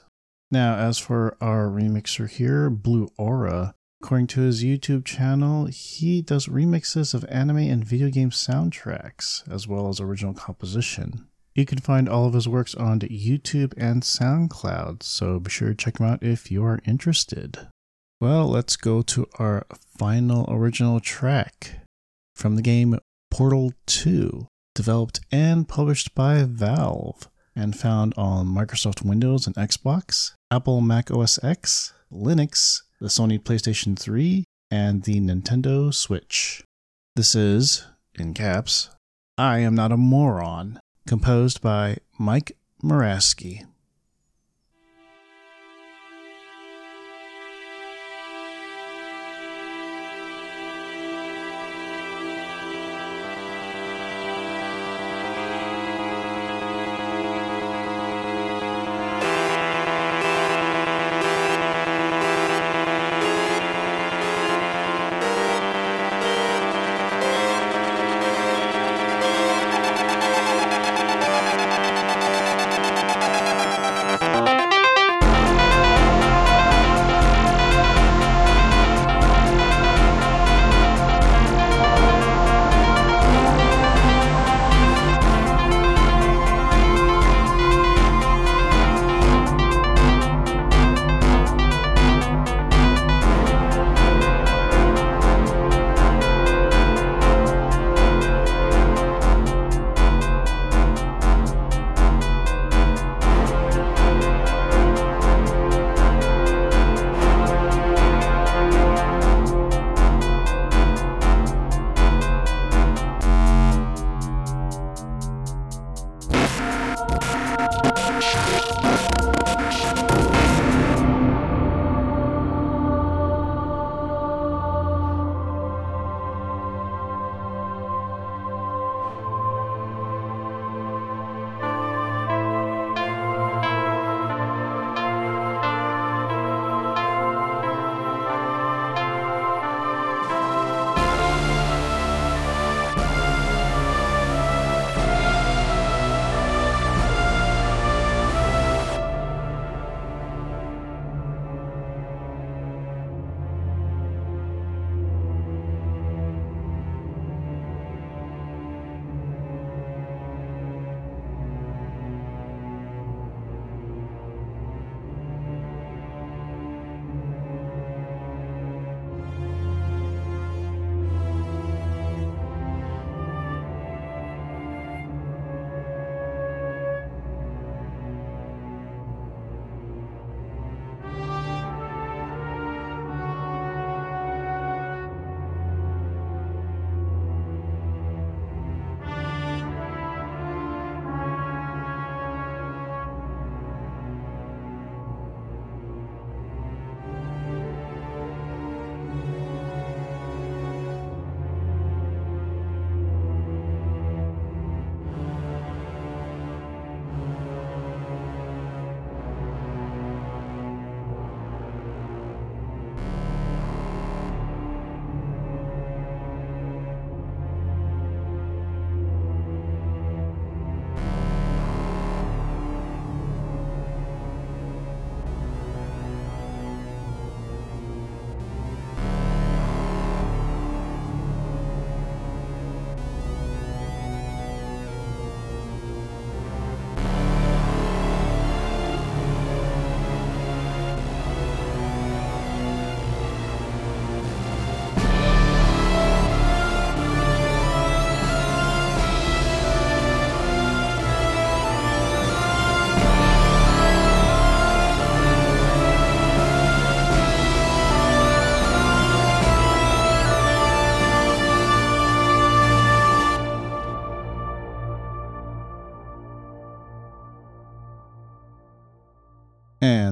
Now, 0.51 0.77
as 0.77 0.99
for 0.99 1.37
our 1.41 1.67
remixer 1.67 2.31
here, 2.31 2.71
Blue 2.71 3.09
Aura, 3.19 3.75
according 4.01 4.29
to 4.29 4.43
his 4.43 4.63
YouTube 4.63 5.05
channel, 5.05 5.67
he 5.67 6.23
does 6.23 6.47
remixes 6.47 7.13
of 7.13 7.25
anime 7.29 7.57
and 7.57 7.85
video 7.85 8.09
game 8.09 8.31
soundtracks, 8.31 9.51
as 9.51 9.67
well 9.67 9.89
as 9.89 9.99
original 9.99 10.35
composition. 10.35 11.27
You 11.55 11.67
can 11.67 11.79
find 11.79 12.09
all 12.09 12.27
of 12.27 12.35
his 12.35 12.49
works 12.49 12.75
on 12.77 13.01
YouTube 13.01 13.75
and 13.77 14.03
SoundCloud, 14.03 15.03
so 15.03 15.41
be 15.41 15.51
sure 15.51 15.69
to 15.69 15.75
check 15.75 15.99
him 15.99 16.07
out 16.07 16.23
if 16.23 16.51
you 16.51 16.65
are 16.65 16.81
interested. 16.87 17.67
Well, 18.21 18.49
let's 18.49 18.77
go 18.77 19.03
to 19.03 19.27
our 19.39 19.67
final 19.99 20.47
original 20.49 21.01
track 21.01 21.82
from 22.35 22.57
the 22.57 22.63
game 22.63 22.99
Portal 23.31 23.73
2, 23.87 24.47
developed 24.75 25.21
and 25.31 25.69
published 25.69 26.15
by 26.15 26.45
Valve 26.45 27.29
and 27.55 27.77
found 27.77 28.15
on 28.17 28.47
Microsoft 28.47 29.05
Windows 29.05 29.47
and 29.47 29.57
Xbox, 29.57 30.33
Apple 30.51 30.81
Mac 30.81 31.11
OS 31.11 31.43
X, 31.43 31.93
Linux, 32.13 32.83
the 33.01 33.09
Sony 33.09 33.39
PlayStation 33.43 33.99
3, 33.99 34.45
and 34.71 35.03
the 35.05 35.21
Nintendo 35.21 35.93
Switch. 35.93 36.63
This 37.17 37.35
is, 37.35 37.87
in 38.15 38.33
caps, 38.35 38.91
I 39.37 39.59
Am 39.61 39.75
Not 39.75 39.93
a 39.93 39.97
Moron, 39.97 40.81
composed 41.07 41.61
by 41.61 41.99
Mike 42.19 42.57
Morasky. 42.83 43.67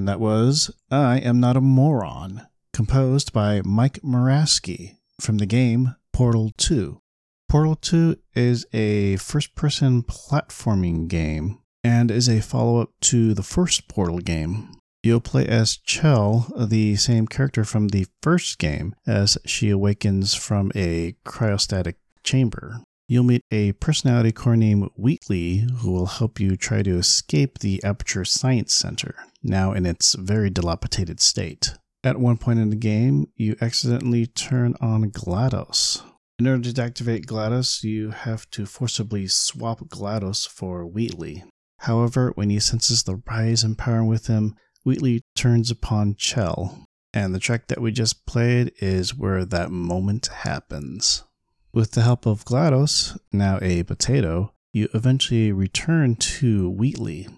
And 0.00 0.08
that 0.08 0.18
was 0.18 0.70
I 0.90 1.18
Am 1.18 1.40
Not 1.40 1.58
a 1.58 1.60
Moron, 1.60 2.46
composed 2.72 3.34
by 3.34 3.60
Mike 3.66 4.00
Morasky 4.00 4.96
from 5.20 5.36
the 5.36 5.44
game 5.44 5.94
Portal 6.10 6.52
2. 6.56 7.02
Portal 7.50 7.76
2 7.76 8.16
is 8.34 8.64
a 8.72 9.16
first 9.16 9.54
person 9.54 10.02
platforming 10.02 11.06
game 11.06 11.58
and 11.84 12.10
is 12.10 12.30
a 12.30 12.40
follow 12.40 12.80
up 12.80 12.92
to 13.02 13.34
the 13.34 13.42
first 13.42 13.88
Portal 13.88 14.20
game. 14.20 14.74
You'll 15.02 15.20
play 15.20 15.46
as 15.46 15.76
Chell, 15.76 16.50
the 16.56 16.96
same 16.96 17.26
character 17.26 17.66
from 17.66 17.88
the 17.88 18.06
first 18.22 18.58
game, 18.58 18.94
as 19.06 19.36
she 19.44 19.68
awakens 19.68 20.34
from 20.34 20.72
a 20.74 21.14
cryostatic 21.26 21.96
chamber. 22.24 22.80
You'll 23.10 23.24
meet 23.24 23.42
a 23.50 23.72
personality 23.72 24.30
core 24.30 24.54
named 24.54 24.88
Wheatley 24.94 25.66
who 25.78 25.90
will 25.90 26.06
help 26.06 26.38
you 26.38 26.56
try 26.56 26.84
to 26.84 26.96
escape 26.96 27.58
the 27.58 27.82
Aperture 27.82 28.24
Science 28.24 28.72
Center, 28.72 29.16
now 29.42 29.72
in 29.72 29.84
its 29.84 30.14
very 30.14 30.48
dilapidated 30.48 31.18
state. 31.18 31.74
At 32.04 32.20
one 32.20 32.36
point 32.36 32.60
in 32.60 32.70
the 32.70 32.76
game, 32.76 33.26
you 33.34 33.56
accidentally 33.60 34.28
turn 34.28 34.76
on 34.80 35.10
GLaDOS. 35.10 36.04
In 36.38 36.46
order 36.46 36.72
to 36.72 36.82
activate 36.82 37.26
GLaDOS, 37.26 37.82
you 37.82 38.10
have 38.10 38.48
to 38.50 38.64
forcibly 38.64 39.26
swap 39.26 39.80
GLaDOS 39.80 40.46
for 40.46 40.86
Wheatley. 40.86 41.42
However, 41.80 42.30
when 42.36 42.48
he 42.48 42.60
senses 42.60 43.02
the 43.02 43.20
rise 43.28 43.64
in 43.64 43.74
power 43.74 44.04
with 44.04 44.28
him, 44.28 44.54
Wheatley 44.84 45.22
turns 45.34 45.68
upon 45.68 46.14
Chell. 46.14 46.84
And 47.12 47.34
the 47.34 47.40
track 47.40 47.66
that 47.66 47.80
we 47.80 47.90
just 47.90 48.24
played 48.24 48.70
is 48.78 49.18
where 49.18 49.44
that 49.44 49.72
moment 49.72 50.28
happens. 50.28 51.24
With 51.72 51.92
the 51.92 52.02
help 52.02 52.26
of 52.26 52.44
GLaDOS, 52.44 53.16
now 53.30 53.60
a 53.62 53.84
potato, 53.84 54.52
you 54.72 54.88
eventually 54.92 55.52
return 55.52 56.16
to 56.16 56.68
Wheatley. 56.68 57.28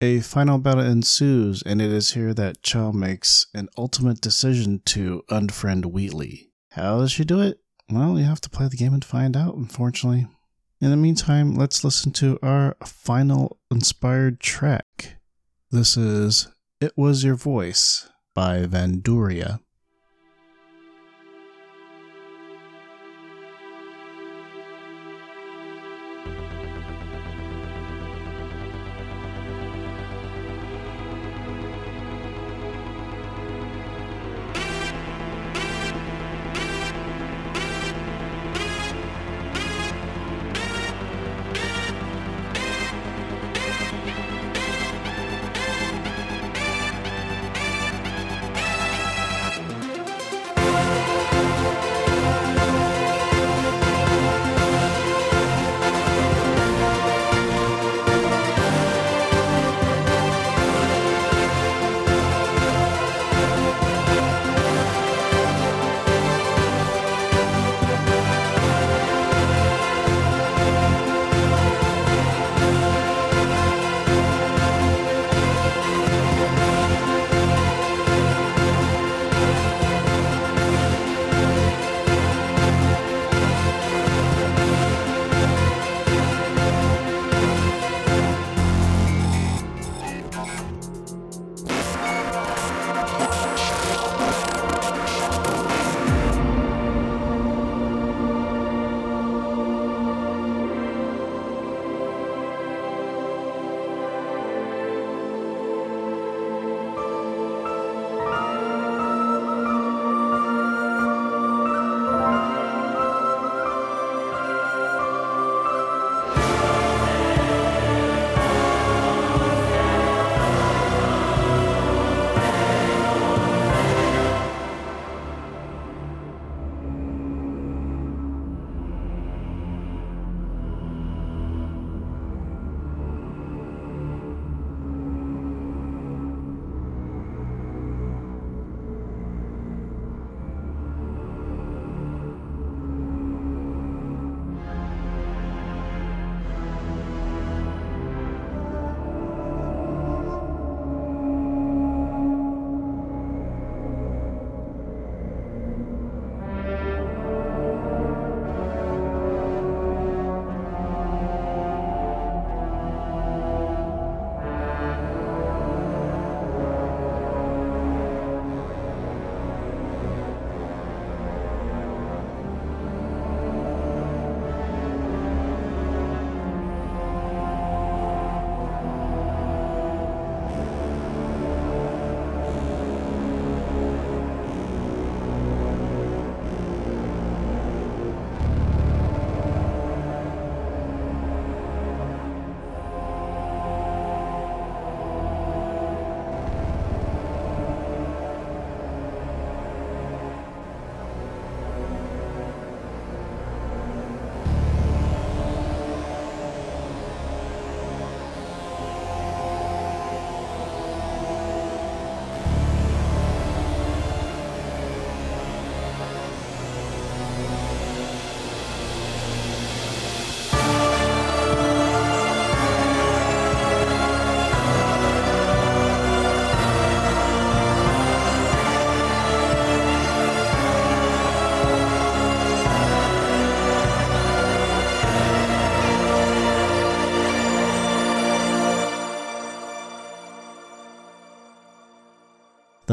A 0.00 0.20
final 0.20 0.58
battle 0.58 0.84
ensues, 0.84 1.64
and 1.64 1.82
it 1.82 1.90
is 1.90 2.12
here 2.12 2.32
that 2.32 2.62
Chell 2.62 2.92
makes 2.92 3.46
an 3.54 3.68
ultimate 3.76 4.20
decision 4.20 4.82
to 4.86 5.24
unfriend 5.28 5.86
Wheatley. 5.86 6.52
How 6.70 7.00
does 7.00 7.10
she 7.10 7.24
do 7.24 7.40
it? 7.40 7.58
Well, 7.90 8.20
you 8.20 8.24
have 8.24 8.40
to 8.42 8.50
play 8.50 8.68
the 8.68 8.76
game 8.76 8.94
and 8.94 9.04
find 9.04 9.36
out, 9.36 9.56
unfortunately. 9.56 10.28
In 10.80 10.90
the 10.90 10.96
meantime, 10.96 11.56
let's 11.56 11.82
listen 11.82 12.12
to 12.12 12.38
our 12.40 12.76
final 12.84 13.58
inspired 13.68 14.38
track. 14.38 15.16
This 15.72 15.96
is 15.96 16.46
It 16.80 16.92
Was 16.96 17.24
Your 17.24 17.34
Voice 17.34 18.08
by 18.32 18.64
Vanduria. 18.64 19.58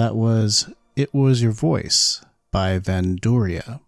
That 0.09 0.15
was 0.15 0.73
It 0.95 1.13
Was 1.13 1.43
Your 1.43 1.51
Voice 1.51 2.25
by 2.51 2.79
Vanduria. 2.79 3.79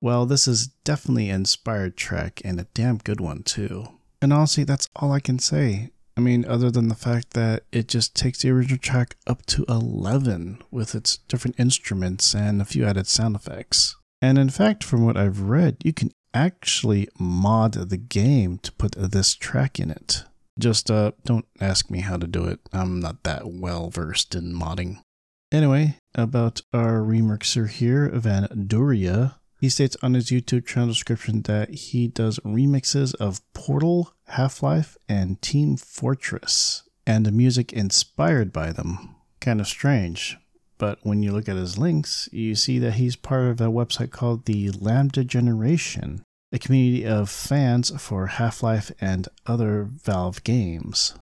Well, 0.00 0.26
this 0.26 0.48
is 0.48 0.66
definitely 0.82 1.30
an 1.30 1.42
inspired 1.42 1.96
track 1.96 2.42
and 2.44 2.58
a 2.58 2.66
damn 2.74 2.98
good 2.98 3.20
one, 3.20 3.44
too. 3.44 3.86
And 4.20 4.32
honestly, 4.32 4.64
that's 4.64 4.88
all 4.96 5.12
I 5.12 5.20
can 5.20 5.38
say. 5.38 5.90
I 6.16 6.20
mean, 6.20 6.44
other 6.44 6.72
than 6.72 6.88
the 6.88 6.96
fact 6.96 7.34
that 7.34 7.62
it 7.70 7.86
just 7.86 8.16
takes 8.16 8.42
the 8.42 8.50
original 8.50 8.78
track 8.78 9.14
up 9.28 9.46
to 9.46 9.64
11 9.68 10.64
with 10.72 10.96
its 10.96 11.18
different 11.28 11.60
instruments 11.60 12.34
and 12.34 12.60
a 12.60 12.64
few 12.64 12.84
added 12.84 13.06
sound 13.06 13.36
effects. 13.36 13.94
And 14.20 14.36
in 14.36 14.50
fact, 14.50 14.82
from 14.82 15.06
what 15.06 15.16
I've 15.16 15.42
read, 15.42 15.76
you 15.84 15.92
can 15.92 16.10
actually 16.34 17.06
mod 17.20 17.74
the 17.74 17.96
game 17.96 18.58
to 18.64 18.72
put 18.72 18.96
this 18.98 19.36
track 19.36 19.78
in 19.78 19.92
it. 19.92 20.24
Just 20.58 20.90
uh, 20.90 21.12
don't 21.24 21.46
ask 21.60 21.88
me 21.88 22.00
how 22.00 22.16
to 22.16 22.26
do 22.26 22.46
it. 22.46 22.58
I'm 22.72 22.98
not 22.98 23.22
that 23.22 23.46
well 23.46 23.90
versed 23.90 24.34
in 24.34 24.52
modding. 24.52 25.02
Anyway, 25.50 25.96
about 26.14 26.60
our 26.74 26.98
remixer 26.98 27.68
here, 27.70 28.10
Van 28.10 28.48
Duria. 28.66 29.36
He 29.60 29.70
states 29.70 29.96
on 30.02 30.14
his 30.14 30.26
YouTube 30.26 30.66
channel 30.66 30.88
description 30.88 31.42
that 31.42 31.70
he 31.70 32.06
does 32.06 32.38
remixes 32.40 33.14
of 33.14 33.40
Portal, 33.54 34.12
Half 34.28 34.62
Life, 34.62 34.96
and 35.08 35.40
Team 35.40 35.76
Fortress, 35.76 36.82
and 37.06 37.24
the 37.24 37.32
music 37.32 37.72
inspired 37.72 38.52
by 38.52 38.72
them. 38.72 39.16
Kind 39.40 39.60
of 39.60 39.66
strange, 39.66 40.36
but 40.76 40.98
when 41.02 41.22
you 41.22 41.32
look 41.32 41.48
at 41.48 41.56
his 41.56 41.78
links, 41.78 42.28
you 42.30 42.54
see 42.54 42.78
that 42.78 42.94
he's 42.94 43.16
part 43.16 43.46
of 43.46 43.60
a 43.60 43.64
website 43.64 44.10
called 44.10 44.44
the 44.44 44.70
Lambda 44.70 45.24
Generation, 45.24 46.22
a 46.52 46.58
community 46.58 47.04
of 47.06 47.30
fans 47.30 47.90
for 48.00 48.26
Half 48.26 48.62
Life 48.62 48.92
and 49.00 49.28
other 49.46 49.88
Valve 49.90 50.44
games. 50.44 51.14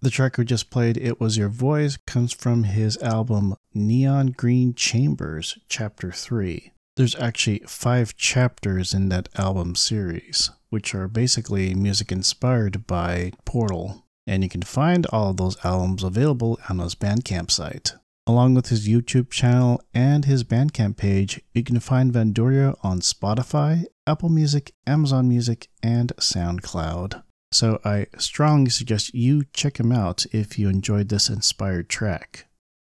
The 0.00 0.10
track 0.10 0.38
we 0.38 0.44
just 0.44 0.70
played, 0.70 0.96
It 0.96 1.20
Was 1.20 1.36
Your 1.36 1.48
Voice, 1.48 1.96
comes 1.96 2.32
from 2.32 2.62
his 2.62 2.96
album 2.98 3.56
Neon 3.74 4.28
Green 4.28 4.72
Chambers, 4.72 5.58
Chapter 5.68 6.12
3. 6.12 6.70
There's 6.96 7.16
actually 7.16 7.64
five 7.66 8.16
chapters 8.16 8.94
in 8.94 9.08
that 9.08 9.28
album 9.34 9.74
series, 9.74 10.52
which 10.70 10.94
are 10.94 11.08
basically 11.08 11.74
music 11.74 12.12
inspired 12.12 12.86
by 12.86 13.32
Portal, 13.44 14.04
and 14.24 14.44
you 14.44 14.48
can 14.48 14.62
find 14.62 15.04
all 15.06 15.30
of 15.30 15.36
those 15.36 15.64
albums 15.64 16.04
available 16.04 16.60
on 16.68 16.78
his 16.78 16.94
Bandcamp 16.94 17.50
site. 17.50 17.94
Along 18.24 18.54
with 18.54 18.68
his 18.68 18.86
YouTube 18.86 19.30
channel 19.30 19.82
and 19.92 20.26
his 20.26 20.44
Bandcamp 20.44 20.96
page, 20.96 21.40
you 21.54 21.64
can 21.64 21.80
find 21.80 22.12
Vanduria 22.12 22.76
on 22.84 23.00
Spotify, 23.00 23.84
Apple 24.06 24.28
Music, 24.28 24.72
Amazon 24.86 25.28
Music, 25.28 25.68
and 25.82 26.12
SoundCloud. 26.18 27.24
So 27.52 27.80
I 27.84 28.06
strongly 28.18 28.70
suggest 28.70 29.14
you 29.14 29.44
check 29.52 29.80
him 29.80 29.90
out 29.92 30.26
if 30.32 30.58
you 30.58 30.68
enjoyed 30.68 31.08
this 31.08 31.28
inspired 31.28 31.88
track. 31.88 32.46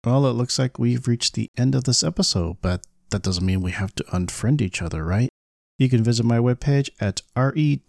Well, 0.05 0.25
it 0.27 0.33
looks 0.33 0.59
like 0.59 0.79
we've 0.79 1.07
reached 1.07 1.33
the 1.33 1.49
end 1.57 1.75
of 1.75 1.85
this 1.85 2.03
episode, 2.03 2.57
but 2.61 2.85
that 3.09 3.23
doesn't 3.23 3.45
mean 3.45 3.61
we 3.61 3.71
have 3.71 3.93
to 3.95 4.03
unfriend 4.05 4.61
each 4.61 4.81
other, 4.81 5.03
right? 5.03 5.29
You 5.77 5.89
can 5.89 6.03
visit 6.03 6.25
my 6.25 6.37
webpage 6.37 6.89
at 7.01 7.21
re-vgm.com. 7.35 7.85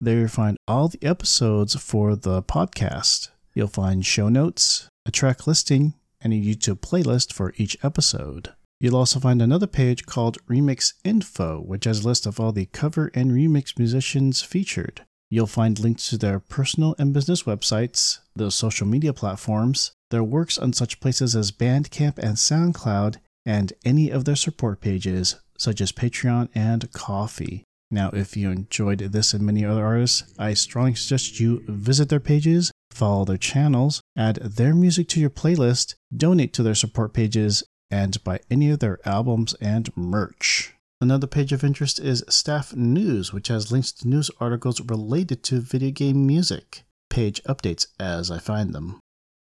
There 0.00 0.18
you'll 0.18 0.28
find 0.28 0.56
all 0.66 0.88
the 0.88 1.02
episodes 1.02 1.74
for 1.76 2.16
the 2.16 2.42
podcast. 2.42 3.28
You'll 3.54 3.68
find 3.68 4.04
show 4.04 4.28
notes, 4.28 4.88
a 5.06 5.10
track 5.10 5.46
listing, 5.46 5.94
and 6.20 6.32
a 6.32 6.36
YouTube 6.36 6.80
playlist 6.80 7.32
for 7.32 7.54
each 7.56 7.76
episode. 7.82 8.52
You'll 8.82 8.96
also 8.96 9.20
find 9.20 9.40
another 9.40 9.68
page 9.68 10.06
called 10.06 10.44
Remix 10.48 10.94
Info, 11.04 11.60
which 11.60 11.84
has 11.84 12.00
a 12.00 12.08
list 12.08 12.26
of 12.26 12.40
all 12.40 12.50
the 12.50 12.66
cover 12.66 13.12
and 13.14 13.30
remix 13.30 13.78
musicians 13.78 14.42
featured. 14.42 15.02
You'll 15.30 15.46
find 15.46 15.78
links 15.78 16.10
to 16.10 16.18
their 16.18 16.40
personal 16.40 16.96
and 16.98 17.14
business 17.14 17.44
websites, 17.44 18.18
their 18.34 18.50
social 18.50 18.88
media 18.88 19.12
platforms, 19.12 19.92
their 20.10 20.24
works 20.24 20.58
on 20.58 20.72
such 20.72 20.98
places 20.98 21.36
as 21.36 21.52
Bandcamp 21.52 22.18
and 22.18 22.36
SoundCloud, 22.36 23.18
and 23.46 23.72
any 23.84 24.10
of 24.10 24.24
their 24.24 24.34
support 24.34 24.80
pages, 24.80 25.36
such 25.56 25.80
as 25.80 25.92
Patreon 25.92 26.48
and 26.52 26.92
Ko-fi. 26.92 27.62
Now, 27.88 28.10
if 28.12 28.36
you 28.36 28.50
enjoyed 28.50 28.98
this 28.98 29.32
and 29.32 29.46
many 29.46 29.64
other 29.64 29.86
artists, 29.86 30.24
I 30.40 30.54
strongly 30.54 30.96
suggest 30.96 31.38
you 31.38 31.62
visit 31.68 32.08
their 32.08 32.18
pages, 32.18 32.72
follow 32.90 33.24
their 33.24 33.36
channels, 33.36 34.00
add 34.16 34.36
their 34.36 34.74
music 34.74 35.08
to 35.10 35.20
your 35.20 35.30
playlist, 35.30 35.94
donate 36.14 36.52
to 36.54 36.64
their 36.64 36.74
support 36.74 37.14
pages, 37.14 37.62
and 37.92 38.24
buy 38.24 38.40
any 38.50 38.70
of 38.70 38.80
their 38.80 38.98
albums 39.04 39.54
and 39.60 39.94
merch. 39.96 40.74
Another 41.00 41.26
page 41.26 41.52
of 41.52 41.62
interest 41.62 42.00
is 42.00 42.24
Staff 42.28 42.74
News, 42.74 43.32
which 43.32 43.48
has 43.48 43.70
links 43.70 43.92
to 43.92 44.08
news 44.08 44.30
articles 44.40 44.80
related 44.80 45.42
to 45.44 45.60
video 45.60 45.90
game 45.90 46.26
music. 46.26 46.84
Page 47.10 47.42
updates 47.42 47.88
as 48.00 48.30
I 48.30 48.38
find 48.38 48.74
them. 48.74 48.98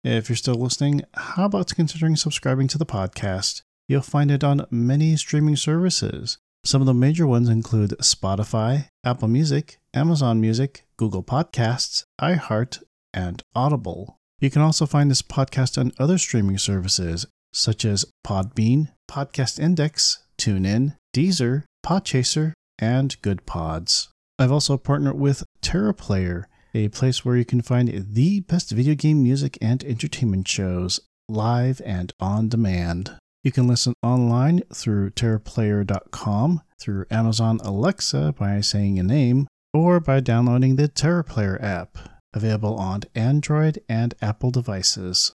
If 0.04 0.30
you're 0.30 0.36
still 0.36 0.56
listening, 0.56 1.02
how 1.16 1.46
about 1.46 1.74
considering 1.74 2.16
subscribing 2.16 2.68
to 2.68 2.78
the 2.78 2.86
podcast? 2.86 3.64
You'll 3.88 4.02
find 4.02 4.30
it 4.30 4.43
on 4.43 4.68
many 4.70 5.16
streaming 5.16 5.56
services. 5.56 6.38
Some 6.64 6.82
of 6.82 6.88
the 6.88 6.93
major 6.93 7.26
ones 7.26 7.50
include 7.50 7.91
Spotify, 8.02 8.89
Apple 9.04 9.28
Music, 9.28 9.78
Amazon 9.93 10.39
Music, 10.41 10.86
Google 10.98 11.24
Podcasts, 11.24 12.04
iHeart, 12.22 12.84
and 13.14 13.41
Audible. 13.56 14.18
You 14.39 14.50
can 14.50 14.62
also 14.62 14.86
find 14.86 15.10
this 15.10 15.22
podcast 15.22 15.78
on 15.78 15.93
other 15.98 16.18
streaming 16.18 16.58
services 16.58 17.26
such 17.56 17.86
as 17.86 18.06
Podbean, 18.26 18.89
Podcast 19.10 19.60
Index, 19.60 20.24
TuneIn, 20.38 20.95
Deezer, 21.16 21.64
Podchaser, 21.86 22.53
and 22.78 23.20
Good 23.22 23.45
Pods. 23.45 24.10
I've 24.38 24.51
also 24.51 24.78
partnered 24.78 25.18
with 25.18 25.43
TerraPlayer, 25.62 26.43
a 26.74 26.89
place 26.89 27.24
where 27.24 27.38
you 27.38 27.45
can 27.45 27.62
find 27.62 27.89
the 28.10 28.41
best 28.41 28.72
video 28.72 28.95
game 28.95 29.24
music 29.24 29.58
and 29.62 29.84
entertainment 29.84 30.47
shows 30.47 30.99
live 31.30 31.82
and 31.86 32.12
on 32.20 32.49
demand. 32.49 33.18
You 33.43 33.51
can 33.51 33.68
listen 33.68 33.93
online 34.03 34.62
through 34.74 35.12
TerraPlayer.com, 35.12 36.62
through 36.82 37.06
Amazon 37.10 37.60
Alexa 37.64 38.34
by 38.38 38.60
saying 38.60 38.99
a 38.99 39.03
name, 39.03 39.47
or 39.74 39.99
by 39.99 40.20
downloading 40.20 40.76
the 40.76 40.89
TerraPlayer 40.89 41.64
app, 41.64 41.97
available 42.34 42.76
on 42.76 43.03
Android 43.16 43.80
and 43.88 44.14
Apple 44.22 44.51
devices. 44.51 45.32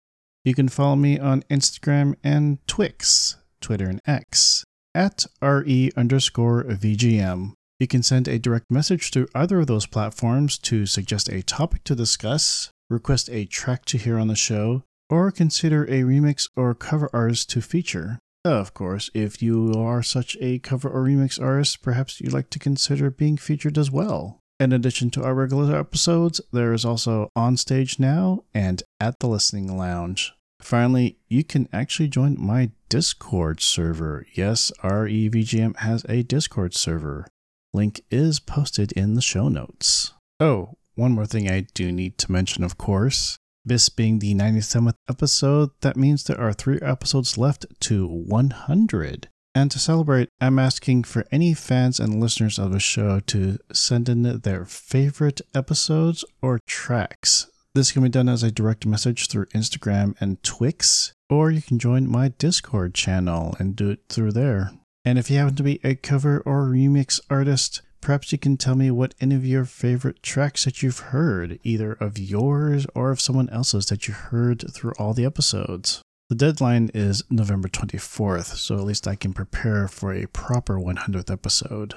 You 0.46 0.54
can 0.54 0.68
follow 0.68 0.94
me 0.94 1.18
on 1.18 1.42
Instagram 1.50 2.14
and 2.22 2.64
Twix, 2.68 3.36
Twitter 3.60 3.88
and 3.88 4.00
X, 4.06 4.62
at 4.94 5.26
RE 5.42 5.90
underscore 5.96 6.62
VGM. 6.62 7.54
You 7.80 7.88
can 7.88 8.04
send 8.04 8.28
a 8.28 8.38
direct 8.38 8.70
message 8.70 9.10
to 9.10 9.26
either 9.34 9.58
of 9.58 9.66
those 9.66 9.86
platforms 9.86 10.56
to 10.58 10.86
suggest 10.86 11.28
a 11.28 11.42
topic 11.42 11.82
to 11.82 11.96
discuss, 11.96 12.70
request 12.88 13.28
a 13.28 13.46
track 13.46 13.86
to 13.86 13.98
hear 13.98 14.20
on 14.20 14.28
the 14.28 14.36
show, 14.36 14.84
or 15.10 15.32
consider 15.32 15.82
a 15.86 16.02
remix 16.02 16.48
or 16.54 16.76
cover 16.76 17.10
artist 17.12 17.50
to 17.50 17.60
feature. 17.60 18.20
Of 18.44 18.72
course, 18.72 19.10
if 19.14 19.42
you 19.42 19.74
are 19.76 20.04
such 20.04 20.36
a 20.40 20.60
cover 20.60 20.88
or 20.88 21.02
remix 21.02 21.42
artist, 21.42 21.82
perhaps 21.82 22.20
you'd 22.20 22.32
like 22.32 22.50
to 22.50 22.60
consider 22.60 23.10
being 23.10 23.36
featured 23.36 23.76
as 23.76 23.90
well. 23.90 24.38
In 24.58 24.72
addition 24.72 25.10
to 25.10 25.22
our 25.22 25.34
regular 25.34 25.78
episodes, 25.78 26.40
there 26.50 26.72
is 26.72 26.86
also 26.86 27.30
On 27.36 27.58
Stage 27.58 27.98
Now 27.98 28.44
and 28.54 28.82
At 28.98 29.18
the 29.18 29.26
Listening 29.26 29.76
Lounge. 29.76 30.32
Finally, 30.62 31.18
you 31.28 31.44
can 31.44 31.68
actually 31.74 32.08
join 32.08 32.40
my 32.40 32.70
Discord 32.88 33.60
server. 33.60 34.24
Yes, 34.32 34.72
REVGM 34.82 35.76
has 35.76 36.06
a 36.08 36.22
Discord 36.22 36.74
server. 36.74 37.26
Link 37.74 38.00
is 38.10 38.40
posted 38.40 38.92
in 38.92 39.12
the 39.12 39.20
show 39.20 39.48
notes. 39.48 40.14
Oh, 40.40 40.78
one 40.94 41.12
more 41.12 41.26
thing 41.26 41.50
I 41.50 41.66
do 41.74 41.92
need 41.92 42.16
to 42.18 42.32
mention, 42.32 42.64
of 42.64 42.78
course. 42.78 43.36
This 43.62 43.90
being 43.90 44.20
the 44.20 44.34
97th 44.34 44.94
episode, 45.10 45.70
that 45.82 45.98
means 45.98 46.24
there 46.24 46.40
are 46.40 46.54
three 46.54 46.78
episodes 46.80 47.36
left 47.36 47.66
to 47.80 48.06
100. 48.06 49.28
And 49.56 49.70
to 49.72 49.80
celebrate, 49.80 50.28
I'm 50.40 50.58
asking 50.58 51.04
for 51.04 51.24
any 51.32 51.54
fans 51.54 51.98
and 51.98 52.20
listeners 52.20 52.58
of 52.58 52.70
the 52.72 52.78
show 52.78 53.20
to 53.20 53.58
send 53.72 54.08
in 54.08 54.22
their 54.22 54.64
favorite 54.66 55.40
episodes 55.54 56.24
or 56.42 56.60
tracks 56.66 57.46
this 57.76 57.92
can 57.92 58.02
be 58.02 58.08
done 58.08 58.26
as 58.26 58.42
a 58.42 58.50
direct 58.50 58.86
message 58.86 59.28
through 59.28 59.44
Instagram 59.46 60.14
and 60.18 60.42
Twix, 60.42 61.12
or 61.28 61.50
you 61.50 61.60
can 61.60 61.78
join 61.78 62.08
my 62.08 62.28
Discord 62.28 62.94
channel 62.94 63.54
and 63.58 63.76
do 63.76 63.90
it 63.90 64.00
through 64.08 64.32
there. 64.32 64.72
And 65.04 65.18
if 65.18 65.30
you 65.30 65.36
happen 65.36 65.56
to 65.56 65.62
be 65.62 65.78
a 65.84 65.94
cover 65.94 66.42
or 66.46 66.68
remix 66.68 67.20
artist, 67.28 67.82
perhaps 68.00 68.32
you 68.32 68.38
can 68.38 68.56
tell 68.56 68.76
me 68.76 68.90
what 68.90 69.14
any 69.20 69.34
of 69.34 69.44
your 69.44 69.66
favorite 69.66 70.22
tracks 70.22 70.64
that 70.64 70.82
you've 70.82 71.00
heard, 71.00 71.58
either 71.64 71.92
of 71.92 72.18
yours 72.18 72.86
or 72.94 73.10
of 73.10 73.20
someone 73.20 73.50
else's 73.50 73.84
that 73.86 74.08
you 74.08 74.14
heard 74.14 74.64
through 74.72 74.94
all 74.98 75.12
the 75.12 75.26
episodes. 75.26 76.00
The 76.28 76.34
deadline 76.34 76.90
is 76.92 77.22
November 77.30 77.68
24th, 77.68 78.56
so 78.56 78.74
at 78.74 78.82
least 78.82 79.06
I 79.06 79.14
can 79.14 79.32
prepare 79.32 79.86
for 79.86 80.12
a 80.12 80.26
proper 80.26 80.76
100th 80.76 81.30
episode. 81.30 81.94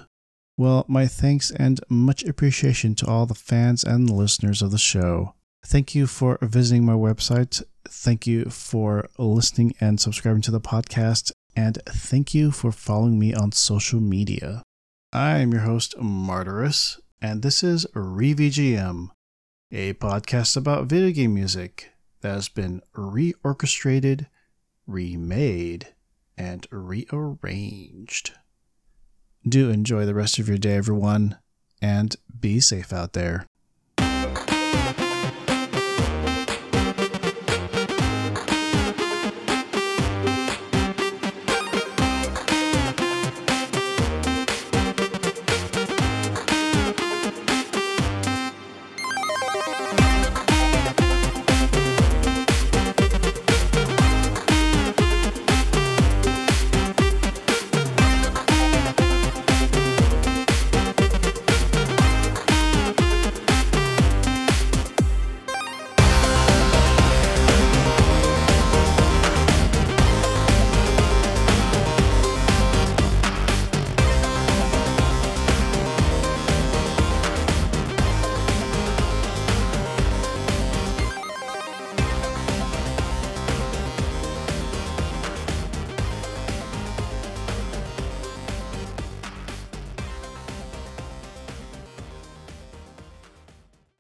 Well, 0.56 0.86
my 0.88 1.08
thanks 1.08 1.50
and 1.50 1.80
much 1.90 2.24
appreciation 2.24 2.94
to 2.96 3.08
all 3.08 3.26
the 3.26 3.34
fans 3.34 3.84
and 3.84 4.08
listeners 4.08 4.62
of 4.62 4.70
the 4.70 4.78
show. 4.78 5.34
Thank 5.66 5.96
you 5.96 6.06
for 6.06 6.38
visiting 6.44 6.86
my 6.86 6.94
website. 6.94 7.64
Thank 7.88 8.28
you 8.28 8.46
for 8.46 9.10
listening 9.18 9.74
and 9.82 10.00
subscribing 10.00 10.44
to 10.44 10.52
the 10.52 10.62
podcast. 10.62 11.32
And 11.56 11.80
thank 11.88 12.36
you 12.36 12.52
for 12.52 12.72
following 12.72 13.18
me 13.18 13.34
on 13.34 13.52
social 13.52 14.00
media. 14.00 14.62
I 15.12 15.40
am 15.40 15.54
your 15.54 15.62
host, 15.62 15.98
Martyrus, 15.98 17.00
and 17.20 17.42
this 17.42 17.64
is 17.64 17.88
ReVGM, 17.96 19.10
a 19.72 19.94
podcast 19.94 20.56
about 20.56 20.86
video 20.86 21.10
game 21.12 21.34
music 21.34 21.90
that 22.22 22.34
has 22.34 22.50
been 22.50 22.82
reorchestrated, 22.96 24.28
remade, 24.86 25.88
and 26.38 26.68
rearranged. 26.72 28.32
Do 29.48 29.70
enjoy 29.70 30.06
the 30.06 30.14
rest 30.14 30.40
of 30.40 30.48
your 30.48 30.58
day, 30.58 30.76
everyone, 30.76 31.38
and 31.82 32.16
be 32.40 32.60
safe 32.60 32.92
out 32.92 33.14
there. 33.14 33.46